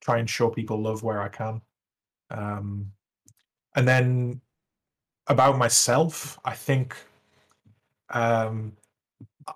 [0.00, 1.62] try and show people love where I can.
[2.30, 2.92] Um,
[3.76, 4.40] and then
[5.28, 6.96] about myself, I think
[8.10, 8.72] um,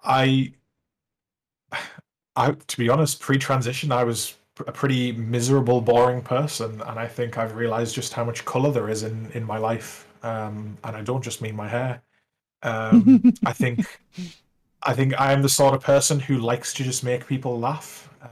[0.04, 0.52] I,
[2.36, 4.34] I to be honest, pre-transition, I was
[4.66, 8.88] a pretty miserable, boring person, and I think I've realized just how much color there
[8.88, 10.06] is in in my life.
[10.22, 12.02] Um, and I don't just mean my hair.
[12.62, 14.00] Um, I think,
[14.86, 18.08] I think I am the sort of person who likes to just make people laugh.
[18.22, 18.28] Uh,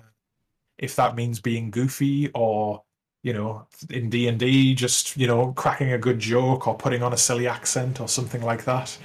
[0.78, 2.84] if that means being goofy or
[3.24, 7.16] you know in d&d just you know cracking a good joke or putting on a
[7.16, 8.96] silly accent or something like that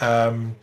[0.00, 0.54] um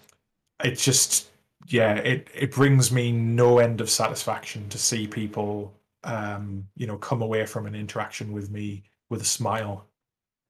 [0.64, 1.30] it just
[1.68, 5.74] yeah it it brings me no end of satisfaction to see people
[6.04, 9.86] um you know come away from an interaction with me with a smile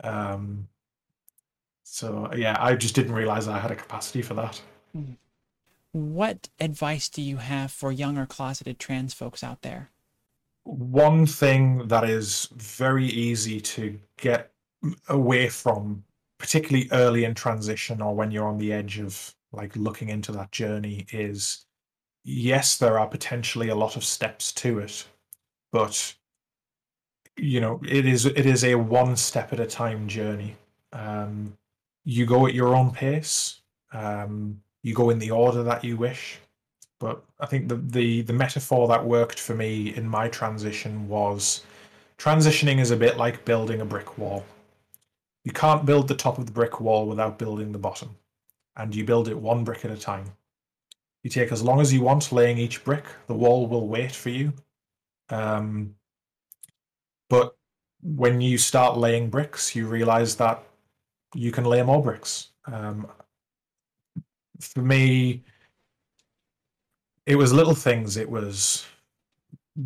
[0.04, 0.68] um
[1.84, 4.60] so yeah i just didn't realize i had a capacity for that
[4.94, 5.12] hmm.
[5.92, 9.90] What advice do you have for younger closeted trans folks out there
[10.70, 14.52] one thing that is very easy to get
[15.08, 16.04] away from,
[16.38, 20.52] particularly early in transition or when you're on the edge of like looking into that
[20.52, 21.66] journey, is
[22.24, 25.08] yes, there are potentially a lot of steps to it,
[25.72, 26.14] but
[27.36, 30.56] you know it is it is a one step at a time journey.
[30.94, 31.58] Um,
[32.04, 33.62] you go at your own pace.
[33.92, 36.40] Um, you go in the order that you wish.
[37.00, 41.64] But I think the, the the metaphor that worked for me in my transition was
[42.18, 44.44] transitioning is a bit like building a brick wall.
[45.46, 48.16] You can't build the top of the brick wall without building the bottom,
[48.76, 50.26] and you build it one brick at a time.
[51.24, 53.06] You take as long as you want laying each brick.
[53.28, 54.54] The wall will wait for you.
[55.30, 55.96] Um,
[57.30, 57.56] but
[58.02, 60.64] when you start laying bricks, you realize that
[61.34, 62.50] you can lay more bricks.
[62.66, 63.08] Um,
[64.60, 65.44] for me,
[67.26, 68.18] it was little things.
[68.18, 68.86] It was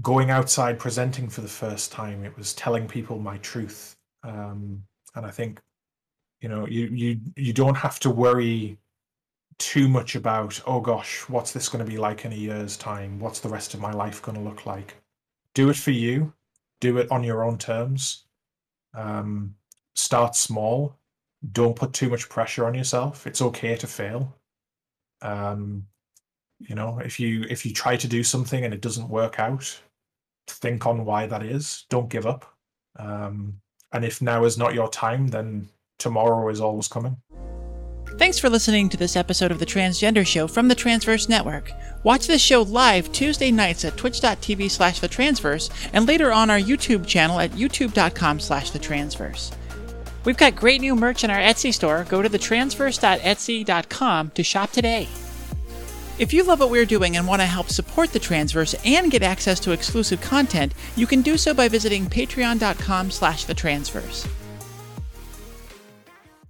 [0.01, 2.23] going outside presenting for the first time.
[2.23, 3.95] It was telling people my truth.
[4.23, 4.83] Um,
[5.15, 5.61] and I think,
[6.41, 8.77] you know, you you you don't have to worry
[9.59, 13.19] too much about, oh gosh, what's this going to be like in a year's time?
[13.19, 14.95] What's the rest of my life going to look like?
[15.53, 16.33] Do it for you.
[16.81, 18.25] Do it on your own terms.
[18.93, 19.55] Um,
[19.95, 20.97] start small.
[21.51, 23.27] Don't put too much pressure on yourself.
[23.27, 24.35] It's okay to fail.
[25.23, 25.87] Um,
[26.59, 29.79] you know, if you if you try to do something and it doesn't work out,
[30.47, 31.85] think on why that is.
[31.89, 32.45] Don't give up.
[32.97, 33.59] Um,
[33.91, 35.69] and if now is not your time, then
[35.99, 37.17] tomorrow is always coming.
[38.17, 41.71] Thanks for listening to this episode of The Transgender Show from the Transverse Network.
[42.03, 46.59] Watch this show live Tuesday nights at twitch.tv slash the transverse and later on our
[46.59, 49.51] YouTube channel at youtube.com slash the transverse.
[50.25, 52.05] We've got great new merch in our Etsy store.
[52.09, 55.07] Go to thetransverse.etsy.com to shop today.
[56.19, 59.23] If you love what we're doing and want to help support the Transverse and get
[59.23, 63.45] access to exclusive content, you can do so by visiting patreon.com slash.